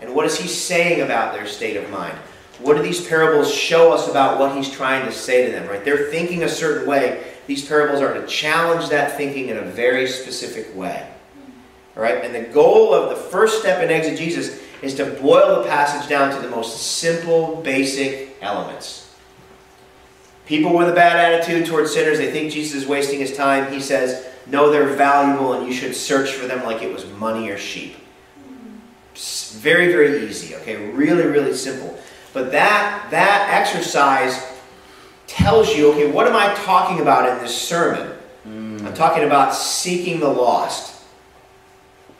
[0.00, 2.16] And what is he saying about their state of mind?
[2.60, 5.66] What do these parables show us about what he's trying to say to them?
[5.68, 5.84] Right?
[5.84, 7.24] They're thinking a certain way.
[7.46, 11.08] These parables are to challenge that thinking in a very specific way.
[11.96, 12.22] All right?
[12.22, 16.34] And the goal of the first step in exegesis is to boil the passage down
[16.34, 19.09] to the most simple, basic elements.
[20.50, 23.72] People with a bad attitude towards sinners, they think Jesus is wasting his time.
[23.72, 27.50] He says, No, they're valuable and you should search for them like it was money
[27.50, 27.94] or sheep.
[29.14, 30.90] Very, very easy, okay?
[30.90, 31.96] Really, really simple.
[32.32, 34.44] But that, that exercise
[35.28, 38.12] tells you, okay, what am I talking about in this sermon?
[38.44, 38.84] Mm.
[38.84, 41.00] I'm talking about seeking the lost.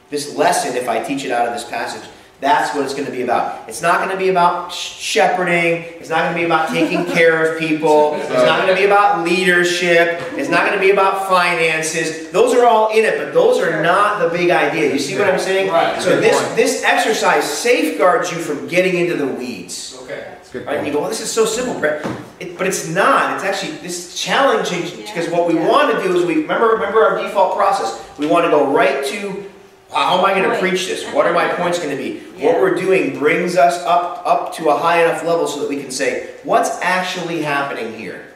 [0.09, 2.09] This lesson, if I teach it out of this passage,
[2.41, 3.69] that's what it's going to be about.
[3.69, 5.85] It's not going to be about shepherding.
[6.01, 8.15] It's not going to be about taking care of people.
[8.15, 10.23] It's not going to be about leadership.
[10.33, 12.31] It's not going to be about finances.
[12.31, 14.91] Those are all in it, but those are not the big idea.
[14.91, 15.71] You see what I'm saying?
[15.71, 16.01] Right.
[16.01, 19.99] So this this exercise safeguards you from getting into the weeds.
[20.03, 20.25] Okay.
[20.31, 20.79] That's a good Right?
[20.79, 22.07] And you go, well, this is so simple, Brett.
[22.41, 23.35] It, but it's not.
[23.35, 27.23] It's actually this challenging because what we want to do is we remember remember our
[27.23, 28.03] default process.
[28.19, 29.50] We want to go right to
[29.93, 31.05] how am I going to preach this?
[31.05, 31.17] Uh-huh.
[31.17, 32.23] What are my points going to be?
[32.37, 32.47] Yeah.
[32.47, 35.81] What we're doing brings us up up to a high enough level so that we
[35.81, 38.27] can say what's actually happening here.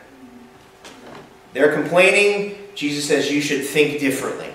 [1.53, 2.59] They're complaining.
[2.75, 4.53] Jesus says you should think differently,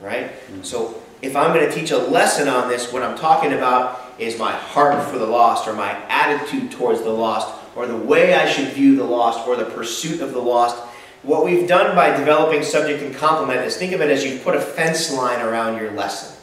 [0.00, 0.30] right?
[0.52, 0.64] Mm.
[0.64, 4.38] So if I'm going to teach a lesson on this, what I'm talking about is
[4.38, 8.46] my heart for the lost, or my attitude towards the lost, or the way I
[8.46, 10.76] should view the lost, or the pursuit of the lost.
[11.22, 14.56] What we've done by developing subject and complement is think of it as you've put
[14.56, 16.36] a fence line around your lesson.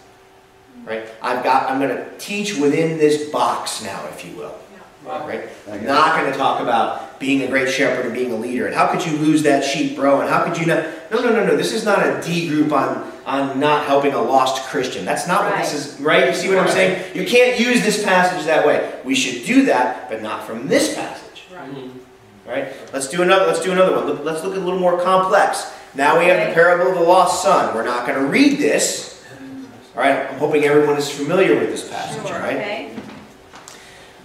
[0.85, 1.07] Right?
[1.21, 4.55] I've got I'm going to teach within this box now, if you will.
[5.05, 5.47] Right?
[5.71, 8.67] I'm not going to talk about being a great shepherd and being a leader.
[8.67, 10.19] And how could you lose that sheep, bro?
[10.19, 10.83] And how could you not?
[11.11, 11.55] No, no, no, no.
[11.55, 15.05] This is not a D group on on not helping a lost Christian.
[15.05, 15.99] That's not what this is.
[15.99, 16.27] Right?
[16.27, 17.15] You see what I'm saying?
[17.15, 18.99] You can't use this passage that way.
[19.05, 21.43] We should do that, but not from this passage.
[21.53, 21.69] Right?
[21.69, 21.96] Mm-hmm.
[22.47, 23.45] Alright, let's do another.
[23.45, 24.23] Let's do another one.
[24.23, 25.69] Let's look at a little more complex.
[25.93, 27.75] Now we have the parable of the lost son.
[27.75, 29.21] We're not going to read this.
[29.95, 30.31] All right.
[30.31, 32.23] I'm hoping everyone is familiar with this passage.
[32.31, 32.55] All right.
[32.55, 32.95] okay.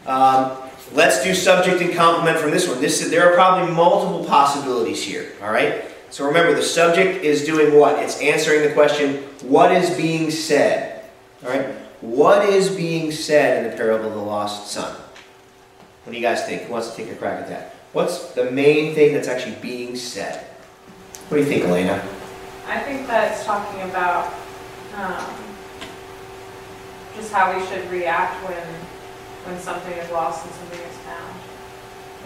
[0.06, 0.56] Um,
[0.92, 2.80] let's do subject and complement from this one.
[2.80, 5.32] This there are probably multiple possibilities here.
[5.42, 5.84] All right.
[6.10, 7.98] So remember, the subject is doing what?
[7.98, 11.04] It's answering the question, what is being said?
[11.42, 11.74] All right.
[12.02, 14.94] What is being said in the parable of the lost son?
[16.04, 16.62] What do you guys think?
[16.62, 17.71] Who wants to take a crack at that?
[17.92, 20.44] What's the main thing that's actually being said?
[21.28, 22.02] What do you think, Elena?
[22.66, 24.32] I think that it's talking about
[24.96, 25.34] um,
[27.16, 28.66] just how we should react when
[29.44, 31.34] when something is lost and something is found.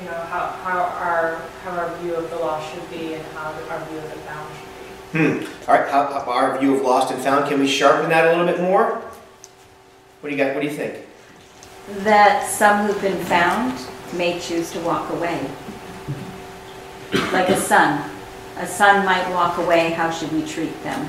[0.00, 3.50] You know, how, how our how our view of the lost should be and how
[3.70, 5.18] our view of the found should be.
[5.18, 5.70] Hmm.
[5.70, 5.90] All right.
[5.90, 7.48] How, how- our view of lost and found.
[7.48, 9.02] Can we sharpen that a little bit more?
[10.20, 10.54] What do you got?
[10.54, 11.06] What do you think?
[12.04, 13.78] That some who've been found
[14.14, 15.40] may choose to walk away.
[17.32, 18.10] Like a son.
[18.58, 21.06] A son might walk away, how should we treat them?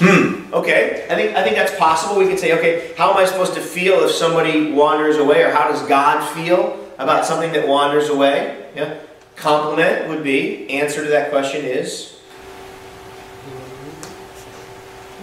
[0.00, 0.52] Hmm.
[0.52, 1.06] Okay.
[1.08, 2.18] I think I think that's possible.
[2.18, 5.50] We could say, okay, how am I supposed to feel if somebody wanders away, or
[5.50, 8.66] how does God feel about something that wanders away?
[8.74, 8.98] Yeah.
[9.36, 12.18] Complement would be, answer to that question is,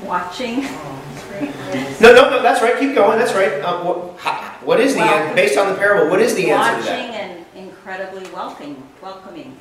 [0.04, 0.62] Watching.
[2.00, 3.54] no, no, no, that's right, keep going, that's right.
[3.62, 6.82] Uh, what, how- what is the, an- based on the parable, what is the answer
[6.82, 7.00] to that?
[7.10, 9.58] Watching and incredibly welcoming, welcoming.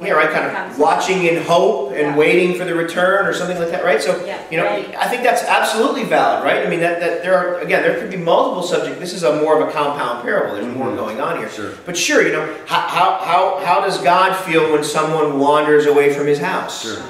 [0.00, 2.16] Yeah, right, kind of watching in hope and Yeah.
[2.16, 4.00] waiting for the return or something like that, right?
[4.00, 4.94] So, Yeah, you know, right.
[4.96, 6.64] I think that's absolutely valid, right?
[6.64, 9.00] I mean, that, that there are, again, there could be multiple subjects.
[9.00, 10.54] This is a more of a compound parable.
[10.54, 10.96] There's more Mhm.
[10.96, 11.50] going on here.
[11.50, 11.72] Sure.
[11.84, 16.14] But sure, you know, how, how, how, how does God feel when someone wanders away
[16.14, 16.82] from his house?
[16.82, 17.02] Sure.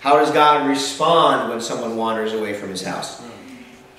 [0.00, 3.22] How does God respond when someone wanders away from his house?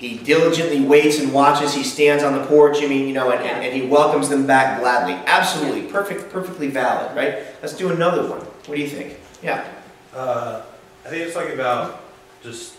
[0.02, 1.72] He diligently waits and watches.
[1.72, 2.78] He stands on the porch.
[2.82, 5.14] I mean, you know, and, and, and he welcomes them back gladly.
[5.26, 7.44] Absolutely, perfect, perfectly valid, right?
[7.62, 8.40] Let's do another one.
[8.40, 9.20] What do you think?
[9.44, 9.64] Yeah.
[10.12, 10.62] Uh,
[11.06, 12.02] I think it's talking about
[12.42, 12.74] just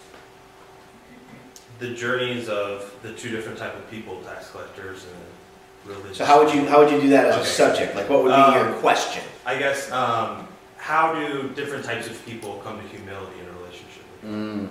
[1.79, 6.17] the journeys of the two different type of people, tax collectors and religious.
[6.17, 7.95] So how would you how would you do that as a subject?
[7.95, 9.23] Like, what would be your Um, question?
[9.45, 10.45] I guess um,
[10.75, 14.03] how do different types of people come to humility in a relationship?
[14.25, 14.67] Mm.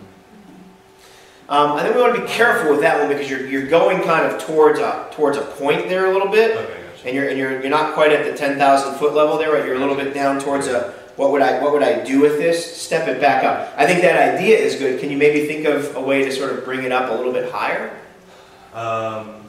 [1.48, 4.02] Um, I think we want to be careful with that one because you're you're going
[4.02, 7.06] kind of towards a towards a point there a little bit, Okay, gotcha.
[7.06, 9.64] and you're and you're you're not quite at the ten thousand foot level there, right?
[9.66, 12.38] You're a little bit down towards a what would I what would I do with
[12.38, 12.80] this?
[12.80, 13.72] Step it back up.
[13.76, 14.98] I think that idea is good.
[15.00, 17.32] Can you maybe think of a way to sort of bring it up a little
[17.32, 17.98] bit higher?
[18.72, 19.42] Um,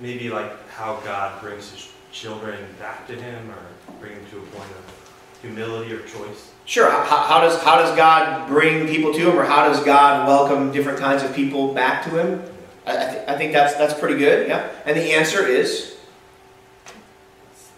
[0.00, 4.42] maybe like how God brings His children back to Him, or bring them to a
[4.42, 6.51] point of humility or choice.
[6.72, 6.90] Sure.
[6.90, 10.72] How, how does how does God bring people to Him, or how does God welcome
[10.72, 12.42] different kinds of people back to Him?
[12.86, 14.48] I, I, th- I think that's that's pretty good.
[14.48, 14.70] Yeah.
[14.86, 15.98] And the answer is,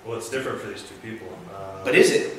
[0.06, 1.26] Well, it's different for these two people.
[1.52, 2.36] Uh, but is it?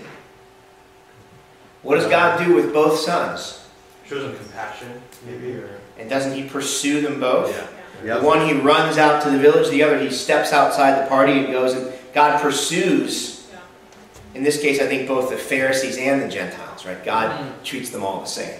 [1.82, 3.68] What does God do with both sons?
[4.08, 7.51] shows them compassion, maybe, or And doesn't He pursue them both?
[7.51, 7.68] yeah.
[8.06, 8.22] Yep.
[8.22, 11.34] The one he runs out to the village, the other he steps outside the party
[11.34, 13.35] and goes and God pursues.
[14.36, 14.38] Yeah.
[14.38, 17.04] In this case, I think both the Pharisees and the Gentiles, right?
[17.04, 17.64] God hmm.
[17.64, 18.60] treats them all the same.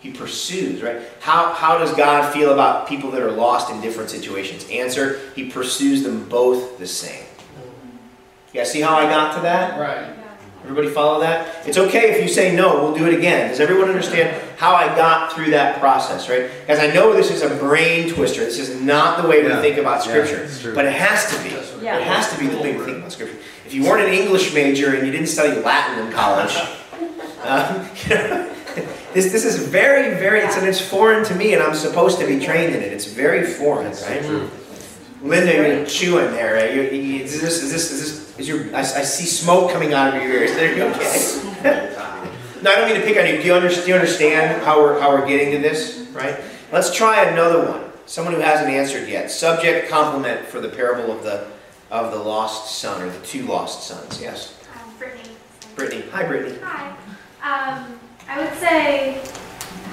[0.00, 1.02] He pursues, right?
[1.20, 4.66] How, how does God feel about people that are lost in different situations?
[4.70, 7.26] Answer, he pursues them both the same.
[8.52, 9.78] You guys see how I got to that?
[9.78, 10.16] Right.
[10.62, 11.66] Everybody follow that?
[11.66, 13.48] It's okay if you say no, we'll do it again.
[13.48, 16.50] Does everyone understand how I got through that process, right?
[16.60, 18.44] Because I know this is a brain twister.
[18.44, 19.62] This is not the way we Yeah.
[19.62, 20.42] think about Scripture.
[20.44, 20.74] it's true.
[20.74, 21.50] but it has to be.
[21.82, 21.98] Yeah.
[21.98, 23.36] It has to be the way we think about Scripture.
[23.70, 26.56] If you weren't an English major and you didn't study Latin in college,
[27.44, 27.88] um,
[29.14, 32.26] this, this is very, very, it's, and it's foreign to me and I'm supposed to
[32.26, 32.92] be trained in it.
[32.92, 34.50] It's very foreign, right?
[35.22, 36.54] Linda, you're chewing there.
[36.54, 36.74] Right?
[36.74, 39.94] You, you, is this, is this, is this, is your, I, I see smoke coming
[39.94, 40.50] out of your ears.
[40.54, 41.94] There you okay.
[42.62, 43.40] no, I don't mean to pick on you.
[43.40, 46.40] Do you, under, do you understand how we're, how we're getting to this, right?
[46.72, 47.84] Let's try another one.
[48.06, 49.30] Someone who hasn't answered yet.
[49.30, 51.46] Subject complement for the parable of the,
[51.90, 54.20] of the lost son, or the two lost sons.
[54.20, 54.58] Yes.
[54.74, 55.30] Um, Brittany.
[55.74, 56.04] Brittany.
[56.12, 56.58] Hi, Brittany.
[56.62, 56.90] Hi.
[57.42, 59.22] Um, I would say,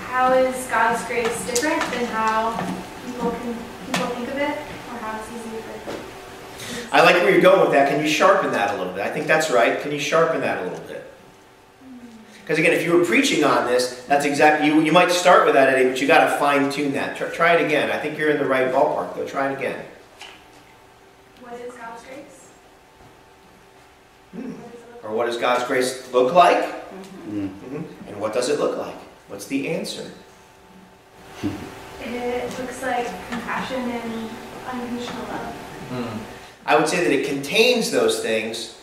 [0.08, 2.56] how is God's grace different than how
[3.06, 3.56] people can
[3.88, 6.96] people think of it, or how it's easy for?
[6.96, 7.90] I like where you're going with that.
[7.90, 9.04] Can you sharpen that a little bit?
[9.04, 9.82] I think that's right.
[9.82, 11.04] Can you sharpen that a little bit?
[12.42, 14.80] Because again, if you were preaching on this, that's exactly you.
[14.80, 17.18] You might start with that, Eddie, but you got to fine tune that.
[17.18, 17.92] Try, try it again.
[17.92, 19.28] I think you're in the right ballpark, though.
[19.28, 19.84] Try it again.
[21.42, 22.16] What is God's grace?
[22.16, 22.22] Hmm.
[22.22, 22.46] What does it
[24.06, 24.17] look
[25.04, 26.64] Or what does God's grace look like?
[27.30, 27.50] Mm.
[27.50, 27.84] Mhm.
[28.08, 28.96] And what does it look like?
[29.28, 30.12] What's the answer?
[32.02, 34.30] It looks like compassion and
[34.72, 36.22] unconditional love.
[36.66, 38.76] I would say that it contains those things.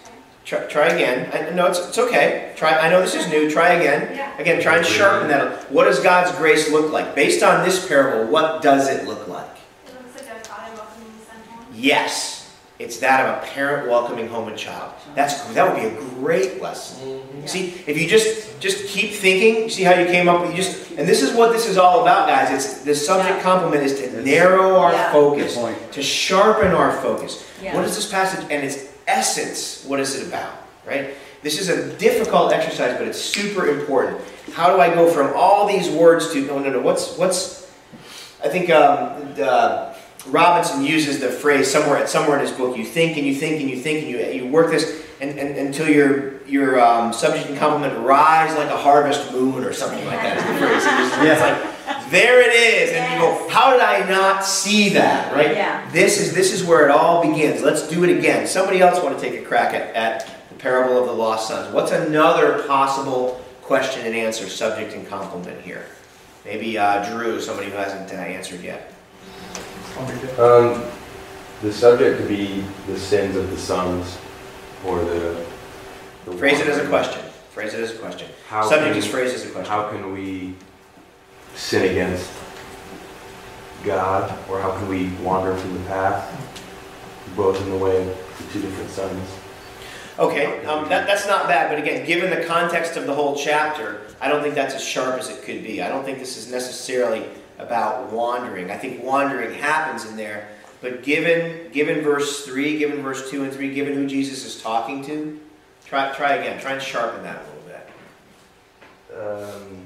[0.45, 1.31] Try, try again.
[1.33, 2.53] I, no, it's, it's okay.
[2.57, 2.77] Try.
[2.79, 3.51] I know this is new.
[3.51, 4.15] Try again.
[4.15, 4.39] Yeah.
[4.39, 5.71] Again, try and sharpen that.
[5.73, 7.15] What does God's grace look like?
[7.15, 9.47] Based on this parable, what does it look like?
[9.87, 11.67] It looks like a father welcoming his son home.
[11.75, 12.34] Yes,
[12.79, 14.93] it's that of a parent welcoming home a child.
[15.15, 17.23] That's that would be a great lesson.
[17.47, 20.91] See, if you just just keep thinking, see how you came up with you just
[20.93, 22.51] and this is what this is all about, guys.
[22.51, 23.43] It's the subject Yeah.
[23.43, 25.13] complement is to narrow our Yeah.
[25.13, 25.57] focus,
[25.93, 27.45] to sharpen our focus.
[27.63, 27.77] Yeah.
[27.77, 29.85] What is this passage and its essence?
[29.87, 30.53] What is it about?
[30.87, 31.15] Right?
[31.43, 34.19] This is a difficult exercise, but it's super important.
[34.53, 36.81] How do I go from all these words to no, no, no?
[36.81, 37.67] What's what's?
[38.43, 39.94] I think um, the,
[40.27, 42.77] Robinson uses the phrase somewhere somewhere in his book.
[42.77, 45.57] You think and you think and you think and you you work this and, and,
[45.59, 50.21] until your your um, subject and complement rise like a harvest moon or something like
[50.21, 50.37] that.
[50.39, 51.31] Is the phrase.
[51.31, 55.35] It's like there it is, and you go, how did I not see that?
[55.35, 55.53] Right?
[55.53, 55.91] Yeah.
[55.91, 57.63] This is this is where it all begins.
[57.63, 58.47] Let's do it again.
[58.47, 61.73] Somebody else want to take a crack at, at the parable of the lost sons.
[61.73, 65.87] What's another possible question and answer, subject and complement here?
[66.45, 68.93] Maybe uh, Drew, somebody who hasn't uh, answered yet.
[69.97, 70.83] Um,
[71.63, 74.19] the subject could be the sins of the sons,
[74.85, 75.45] or the,
[76.25, 77.23] the Phrase it as a question.
[77.53, 78.29] Phrase it as a question.
[78.49, 79.71] How Subject can- is phrased as a question.
[79.71, 80.55] How can we
[81.55, 82.31] sin against
[83.85, 86.29] God, or how can we wander from the path,
[87.37, 88.07] both in the way of
[88.39, 89.29] the two different sons?
[90.19, 94.03] Okay, um, that, that's not bad, but again, given the context of the whole chapter,
[94.21, 95.83] I don't think that's as sharp as it could be.
[95.83, 97.27] I don't think this is necessarily
[97.59, 98.71] about wandering.
[98.71, 100.49] I think wandering happens in there,
[100.81, 105.05] but given given verse three, given verse two and three, given who Jesus is talking
[105.05, 105.41] to,
[105.87, 106.61] try try again.
[106.61, 107.89] Try and sharpen that a little bit.
[109.21, 109.83] Um,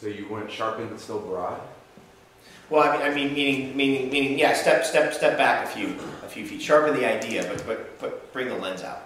[0.00, 1.60] so you went sharpened but still broad?
[2.70, 4.54] Well, I mean, I mean, meaning, meaning, meaning, yeah.
[4.54, 6.62] Step, step, step back a few, a few feet.
[6.62, 9.02] Sharpen the idea, but, but, but bring the lens out.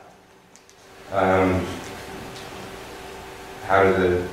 [1.13, 1.67] Um,
[3.67, 4.29] how do the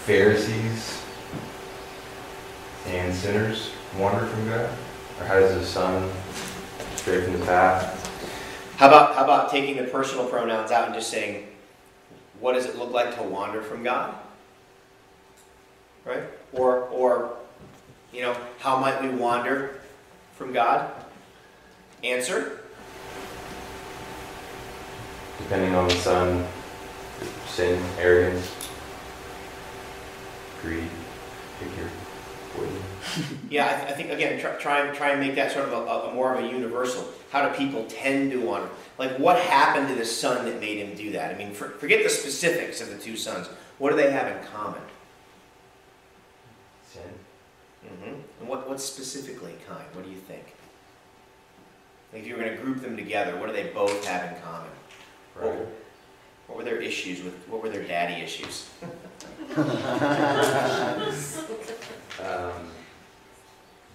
[0.00, 1.03] Pharisees
[2.86, 4.70] and sinners wander from God?
[5.20, 6.10] Or how does the Son
[6.96, 8.00] stray from the path?
[8.76, 11.46] How about, how about taking the personal pronouns out and just saying,
[12.40, 14.14] what does it look like to wander from God?
[16.04, 16.24] Right?
[16.52, 17.36] Or, or,
[18.12, 19.80] you know, how might we wander
[20.34, 20.90] from God?
[22.02, 22.60] Answer.
[25.38, 26.46] Depending on the Son,
[27.46, 28.52] sin, arrogance,
[30.62, 30.88] greed,
[31.60, 32.03] poison.
[33.50, 35.72] Yeah, I, th- I think again, try, try and try and make that sort of
[35.72, 37.06] a, a, a more of a universal.
[37.30, 38.68] How do people tend to wander?
[38.98, 41.32] Like, what happened to the son that made him do that?
[41.32, 43.46] I mean, for, forget the specifics of the two sons.
[43.78, 44.80] What do they have in common?
[46.92, 47.02] Sin.
[47.86, 49.84] hmm And what, what's specifically kind?
[49.92, 50.54] What do you think?
[52.12, 54.42] Like, if you were going to group them together, what do they both have in
[54.42, 54.70] common?
[55.36, 55.46] Right.
[55.46, 55.68] What,
[56.46, 57.34] what were their issues with?
[57.48, 58.68] What were their daddy issues?
[62.20, 62.52] Um,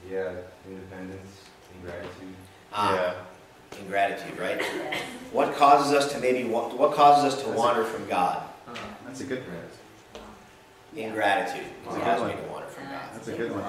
[0.09, 0.31] yeah,
[0.67, 1.41] independence,
[1.71, 2.35] and ingratitude.
[2.73, 3.15] Ah,
[3.79, 4.61] ingratitude, right?
[5.31, 8.43] What causes us to maybe wa- what causes us to wander from God?
[9.05, 9.57] That's a good one.
[10.95, 11.65] Ingratitude.
[11.85, 12.43] That's a What good causes me one.
[12.43, 13.01] to wander from God?
[13.13, 13.63] That's a good one.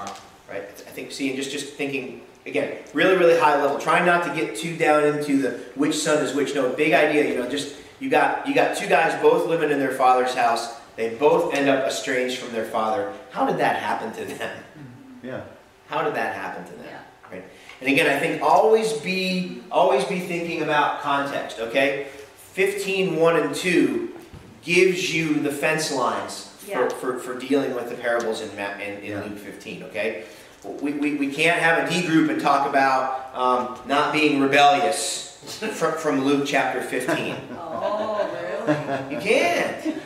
[0.49, 0.63] Right?
[0.63, 3.79] I think, see, and just, just thinking, again, really, really high level.
[3.79, 6.53] Trying not to get too down into the which son is which.
[6.55, 9.79] No, big idea, you know, just, you got, you got two guys both living in
[9.79, 10.73] their father's house.
[10.95, 13.13] They both end up estranged from their father.
[13.31, 14.63] How did that happen to them?
[15.23, 15.41] Yeah.
[15.87, 16.85] How did that happen to them?
[16.85, 16.99] Yeah.
[17.31, 17.43] Right?
[17.79, 22.07] And again, I think always be, always be thinking about context, okay?
[22.53, 24.09] 15, 1 and 2
[24.63, 26.87] gives you the fence lines Yeah.
[26.89, 30.25] for, for, for dealing with the parables in, Ma- in, in Luke 15, okay?
[30.63, 35.39] We, we, we can't have a D group and talk about um, not being rebellious
[35.73, 37.35] from, from Luke chapter 15.
[37.57, 38.29] Oh,
[39.07, 39.15] really?
[39.15, 40.00] You can't.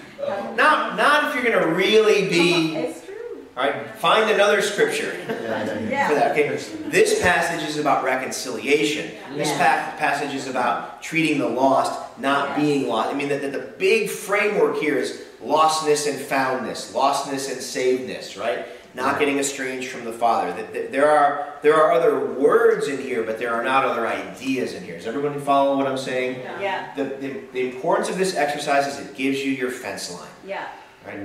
[0.56, 2.76] Not, not if you're going to really be.
[2.76, 3.16] It's true.
[3.58, 6.08] All right, find another scripture Yeah.
[6.10, 6.32] for that.
[6.32, 6.50] Okay,
[6.90, 9.12] this passage is about reconciliation.
[9.36, 9.92] This Yeah.
[9.92, 12.60] pa- passage is about treating the lost, not Yes.
[12.60, 13.10] being lost.
[13.10, 18.38] I mean, the, the, the big framework here is lostness and foundness, lostness and savedness,
[18.40, 18.66] right?
[18.96, 20.54] Not getting estranged from the Father.
[20.54, 24.08] That- that There are there are other words in here, but there are not other
[24.08, 24.96] ideas in here.
[24.96, 26.42] Is everybody following what I'm saying?
[26.62, 30.30] Yeah, The, the, the importance of this exercise is it gives you your fence line.
[30.48, 30.68] yeah.
[31.06, 31.20] Right?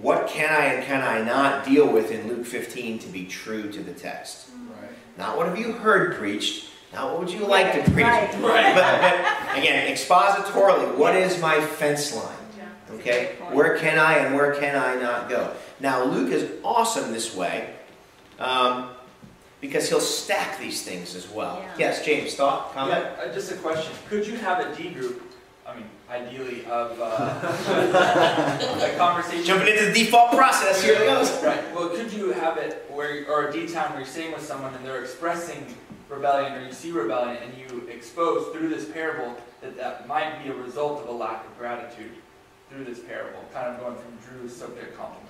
[0.00, 3.70] What can I and can I not deal with in Luke 15 to be true
[3.72, 4.48] to the text?
[4.80, 4.90] Right.
[5.18, 8.06] Not what have you heard preached, not what would you like to preach.
[8.06, 8.30] Right.
[8.40, 12.36] But, but again, expositorily, what is my fence line?
[12.92, 12.98] Yeah.
[12.98, 13.36] Okay?
[13.52, 15.52] Where can I and where can I not go?
[15.80, 17.74] Now, Luke is awesome this way
[18.38, 18.90] um,
[19.60, 21.60] because he'll stack these things as well.
[21.60, 21.74] Yeah.
[21.78, 23.02] Yes, James, thought, comment?
[23.02, 23.92] Yeah, uh, just a question.
[24.08, 25.22] Could you have a D group,
[25.66, 27.04] I mean, ideally of uh,
[28.94, 29.44] a conversation?
[29.44, 31.30] Jumping into the default process, here it goes.
[31.42, 31.74] Right.
[31.74, 34.74] Well, could you have it where, or a D time where you're sitting with someone
[34.74, 35.66] and they're expressing
[36.08, 40.50] rebellion, or you see rebellion, and you expose through this parable that that might be
[40.50, 42.10] a result of a lack of gratitude
[42.70, 45.26] through this parable, kind of going from Drew's subject complement.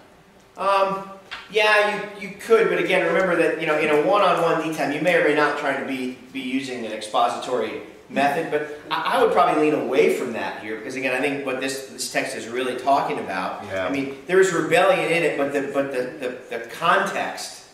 [0.56, 1.08] Um,
[1.50, 4.92] yeah, you, you could, but again, remember that you know in a one-on-one D time,
[4.92, 9.16] you may or may not try to be be using an expository method, but I,
[9.16, 12.12] I would probably lean away from that here because again, I think what this this
[12.12, 13.64] text is really talking about.
[13.66, 13.86] Yeah.
[13.86, 16.02] I mean, there is rebellion in it, but the but the,
[16.50, 17.64] the, the context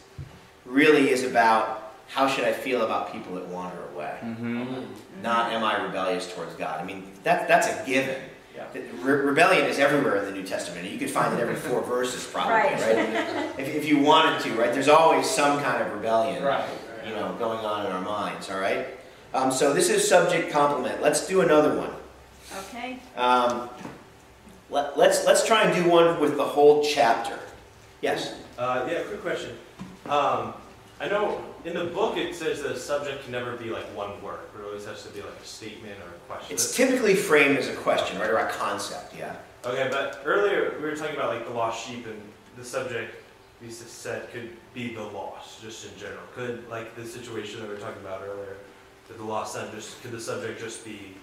[0.64, 5.22] really is about how should I feel about people that wander away, Mm-hmm.
[5.22, 6.80] not am I rebellious towards God.
[6.80, 8.20] I mean, that that's a given.
[8.76, 8.80] Yeah.
[8.82, 10.88] The- Re- rebellion is everywhere in the New Testament.
[10.90, 12.72] You could find it every four verses, probably, Right.
[12.74, 13.58] right?
[13.58, 14.72] If, if you wanted to, right?
[14.72, 16.68] There's always some kind of rebellion, Right.
[17.06, 18.86] you know, going on in our minds, all right?
[19.34, 21.02] Um, so this is subject complement.
[21.02, 21.90] Let's do another one.
[22.68, 22.98] Okay.
[23.16, 23.68] Um,
[24.70, 27.38] let, let's let's try and do one with the whole chapter.
[28.00, 28.34] Yes.
[28.58, 29.50] Uh, yeah, quick question.
[30.06, 30.54] Um,
[31.00, 34.38] I know in the book it says the subject can never be like one word,
[34.56, 36.54] it always has to be like a statement or a question.
[36.54, 39.34] It's typically framed as a question, right, or a concept, yeah.
[39.64, 42.20] Okay, but earlier we were talking about like the lost sheep and
[42.56, 43.14] the subject
[43.60, 46.22] we said could be the lost, just in general.
[46.34, 48.56] Could like the situation that we were talking about earlier,
[49.08, 51.14] that the lost son just could the subject just be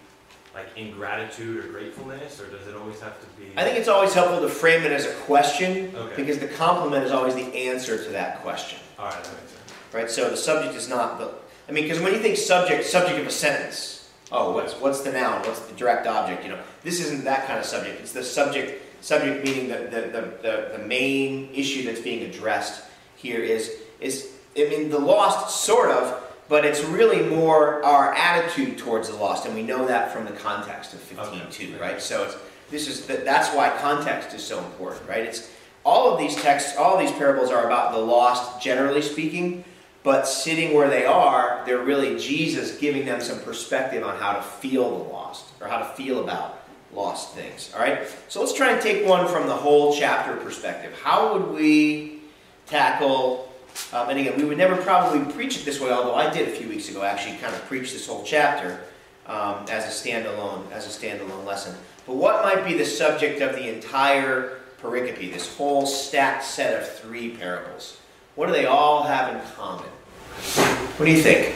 [0.53, 3.51] like ingratitude or gratefulness, or does it always have to be?
[3.55, 6.15] I think it's always helpful to frame it as a question Okay.
[6.15, 8.79] because the complement is always the answer to that question.
[8.99, 9.62] All right, that makes sense.
[9.93, 11.31] Right, so the subject is not the,
[11.69, 15.11] I mean, because when you think subject, subject of a sentence, oh, what's, what's the
[15.11, 18.23] noun, what's the direct object, you know, this isn't that kind of subject, it's the
[18.23, 22.83] subject, subject meaning the, the, the, the, the main issue that's being addressed
[23.17, 23.71] here is,
[24.01, 29.15] is, I mean, the lost, sort of, but it's really more our attitude towards the
[29.15, 32.01] lost, and we know that from the context of 15.2, right?
[32.01, 32.35] So it's,
[32.71, 35.23] this is, the, that's why context is so important, right?
[35.23, 35.51] It's,
[35.85, 39.65] all of these texts, all of these parables are about the lost, generally speaking,
[40.03, 44.41] but sitting where they are, they're really Jesus giving them some perspective on how to
[44.41, 46.59] feel the lost, or how to feel about
[46.93, 47.71] lost things.
[47.73, 48.05] All right?
[48.27, 50.93] So let's try and take one from the whole chapter perspective.
[51.01, 52.19] How would we
[52.67, 53.51] tackle,
[53.93, 56.51] um, and again, we would never probably preach it this way, although I did a
[56.51, 58.81] few weeks ago actually kind of preach this whole chapter
[59.25, 61.75] um, as a standalone, as a standalone lesson.
[62.05, 66.87] But what might be the subject of the entire pericope, this whole stacked set of
[66.87, 67.97] three parables?
[68.36, 69.86] What do they all have in common?
[69.86, 71.55] What do you think?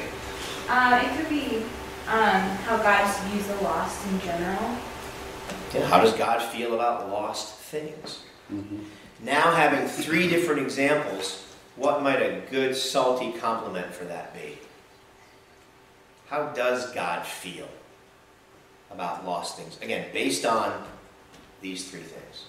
[0.69, 1.63] Uh, it could be
[2.07, 4.78] um, how God views the lost in general.
[5.73, 8.23] And how does God feel about lost things?
[9.23, 11.43] Now, having three different examples,
[11.75, 14.57] what might a good salty complement for that be?
[16.28, 17.67] How does God feel
[18.91, 19.80] about lost things?
[19.82, 20.84] Again, based on
[21.61, 22.45] these three things.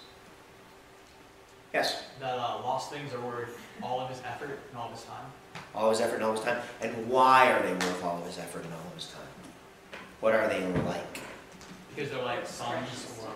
[1.72, 2.02] Yes?
[2.20, 5.26] That uh, lost things are worth all of his effort and all of his time.
[5.74, 6.60] All of his effort and all of his time.
[6.80, 10.00] And why are they worth all of his effort and all of his time?
[10.20, 11.20] What are they like?
[11.94, 13.30] Because they're like sons or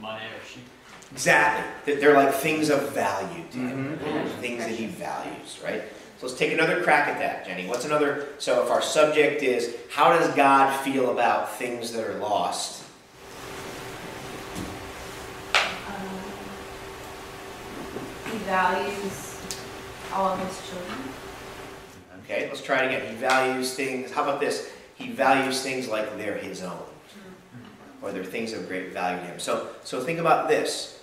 [0.00, 0.64] money or sheep.
[1.12, 1.94] Exactly.
[1.96, 3.98] They're like things of value to him.
[4.40, 5.82] Things that he values, right?
[6.18, 7.66] So let's take another crack at that, Jenny.
[7.68, 8.28] What's another?
[8.38, 12.84] So if our subject is how does God feel about things that are lost?
[15.54, 16.02] Um,
[18.32, 19.40] he values
[20.12, 20.98] all of his children.
[22.24, 23.10] Okay, let's try it again.
[23.10, 24.10] He values things.
[24.10, 24.70] How about this?
[24.94, 26.78] He values things like they're his own,
[28.00, 29.38] or they're things of great value to him.
[29.38, 31.02] So, so think about this.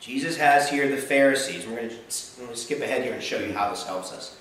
[0.00, 1.66] Jesus has here the Pharisees.
[1.66, 4.38] We're going to skip ahead here and show you how this helps us.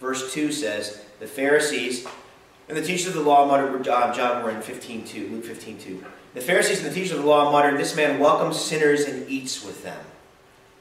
[0.00, 2.06] Verse 2 says, The Pharisees
[2.68, 6.02] and the teachers of the law muttered, John, we're in 15.2, Luke 15.2.
[6.34, 9.64] The Pharisees and the teachers of the law muttered, This man welcomes sinners and eats
[9.64, 10.04] with them.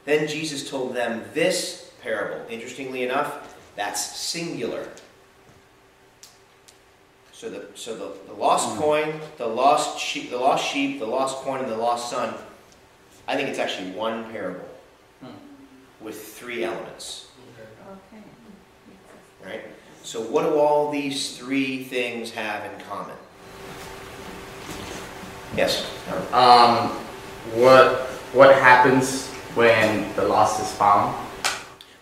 [0.06, 2.46] Then Jesus told them this parable.
[2.50, 4.88] Interestingly enough, that's singular.
[7.32, 11.38] So the so the, the lost coin, the lost sheep, the lost sheep, the lost
[11.38, 12.34] coin, and the lost son.
[13.28, 14.66] I think it's actually one parable
[16.02, 17.28] with three elements.
[18.12, 18.24] Okay.
[19.44, 19.62] Right?
[20.04, 23.16] So what do all these three things have in common?
[25.56, 25.86] Yes.
[26.34, 26.90] Um,
[27.56, 28.02] what
[28.34, 31.16] what happens when the lost is found?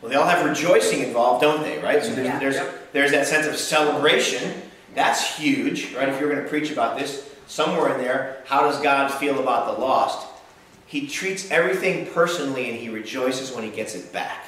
[0.02, 1.80] Well, they all have rejoicing involved, don't they?
[1.80, 2.04] Right?
[2.04, 2.40] So there's Yeah.
[2.40, 2.58] there's,
[2.94, 4.62] there's that sense of celebration.
[4.96, 6.10] That's huge, right?
[6.10, 9.76] If you're going to preach about this, somewhere in there, how does God feel about
[9.76, 10.28] the lost?
[10.88, 14.46] He treats everything personally and he rejoices when he gets it back.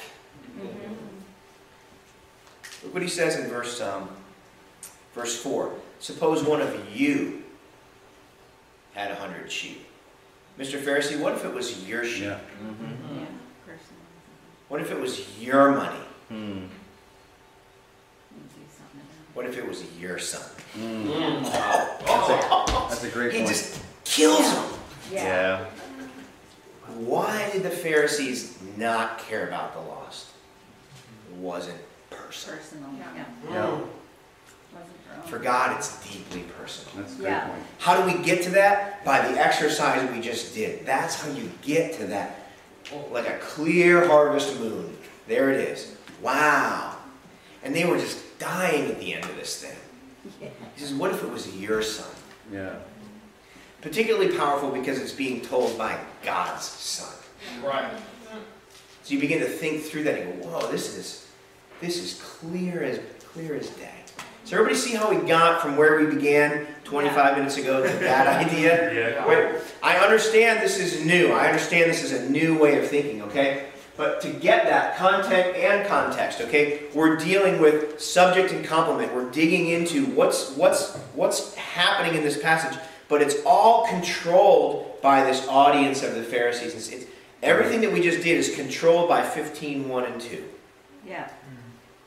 [2.83, 4.09] Look what he says in verse, um,
[5.15, 5.71] verse 4.
[5.99, 7.43] Suppose one of you
[8.93, 9.82] had a hundred sheep.
[10.59, 10.79] Mr.
[10.79, 12.27] Pharisee, what if it was your sheep?
[12.29, 13.19] Mm-hmm.
[13.19, 13.25] Yeah,
[13.65, 14.03] personally.
[14.69, 15.99] What if it was your money?
[16.29, 16.35] Hmm.
[16.35, 16.69] Do
[18.69, 20.47] something about What if it was your son?
[20.77, 21.43] Mm.
[21.43, 22.87] That's a, oh.
[22.89, 23.49] that's a great He point.
[23.49, 24.63] just kills him.
[25.11, 25.65] Yeah.
[26.95, 30.27] Why did the Pharisees not care about the lost?
[31.31, 32.59] It wasn't personal.
[32.59, 33.25] Personal, yeah.
[33.49, 33.65] Yeah.
[33.71, 33.83] Hmm.
[34.73, 37.01] Wasn't for God, it's deeply personal.
[37.01, 37.47] That's a great Yeah.
[37.47, 37.63] point.
[37.79, 39.03] How do we get to that?
[39.05, 40.85] By the exercise we just did.
[40.85, 42.39] That's how you get to that.
[43.11, 44.97] Like a clear harvest moon.
[45.27, 45.93] There it is.
[46.21, 46.97] Wow.
[47.63, 49.77] And they were just dying at the end of this thing.
[50.39, 50.49] He
[50.81, 52.09] says, What if it was your son?
[52.51, 52.75] Yeah.
[53.81, 57.13] Particularly powerful because it's being told by God's son.
[57.63, 57.91] Right.
[59.03, 61.27] So you begin to think through that and go, whoa, this is
[61.81, 62.99] this is clear as
[63.33, 63.89] clear as day.
[64.45, 68.27] So everybody see how we got from where we began 25 minutes ago to that
[68.45, 68.93] idea?
[68.93, 69.27] Yeah.
[69.27, 71.31] Wait, I understand this is new.
[71.31, 73.67] I understand this is a new way of thinking, okay?
[73.95, 79.13] But to get that content and context, okay, we're dealing with subject and complement.
[79.13, 85.23] We're digging into what's what's what's happening in this passage, but it's all controlled by
[85.23, 86.73] this audience of the Pharisees.
[86.73, 87.05] It's, it's,
[87.43, 90.43] everything that we just did is controlled by 15, 1 and 2
[91.07, 91.27] Yeah.
[91.27, 91.62] Hmm.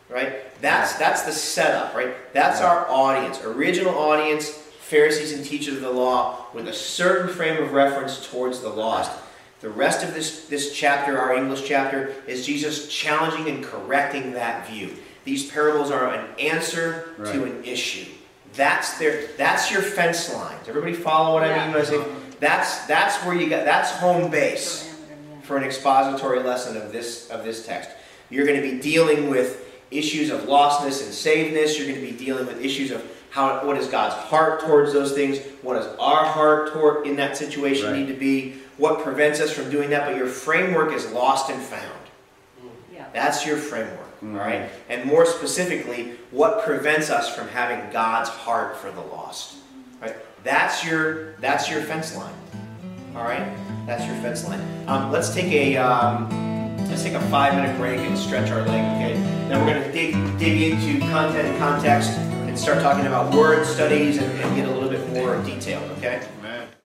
[0.08, 0.60] Right?
[0.60, 2.14] That's that's the setup, right?
[2.32, 7.62] That's our audience, original audience, Pharisees and teachers of the law, with a certain frame
[7.62, 9.12] of reference towards the lost.
[9.60, 14.68] The rest of this this chapter, our English chapter, is Jesus challenging and correcting that
[14.68, 14.94] view.
[15.24, 17.32] These parables are an answer Right.
[17.32, 18.06] to an issue.
[18.54, 20.68] That's their that's your fence lines.
[20.68, 22.02] Everybody follow what I mean when I say
[22.38, 24.94] that's that's where you got that's home base
[25.42, 27.90] for an expository lesson of this of this text.
[28.30, 31.78] You're going to be dealing with issues of lostness and savedness.
[31.78, 35.12] You're going to be dealing with issues of how what is God's heart towards those
[35.12, 35.38] things.
[35.62, 37.98] What does our heart toward in that situation Right.
[38.00, 38.56] need to be?
[38.78, 40.06] What prevents us from doing that?
[40.06, 41.82] But your framework is lost and found.
[42.92, 43.04] Yeah.
[43.12, 44.34] That's your framework, Mhm.
[44.34, 44.70] all right?
[44.88, 49.54] And more specifically, what prevents us from having God's heart for the lost,
[50.00, 50.16] right?
[50.44, 52.34] That's your that's your fence line,
[53.16, 53.46] all right?
[53.86, 54.60] That's your fence line.
[54.88, 56.28] Um, let's take a um,
[56.96, 59.20] let's take a five minute break and stretch our leg, okay?
[59.50, 64.16] Then we're to dig dig into content and context and start talking about word studies
[64.16, 66.26] and, and get a little bit more detailed, okay?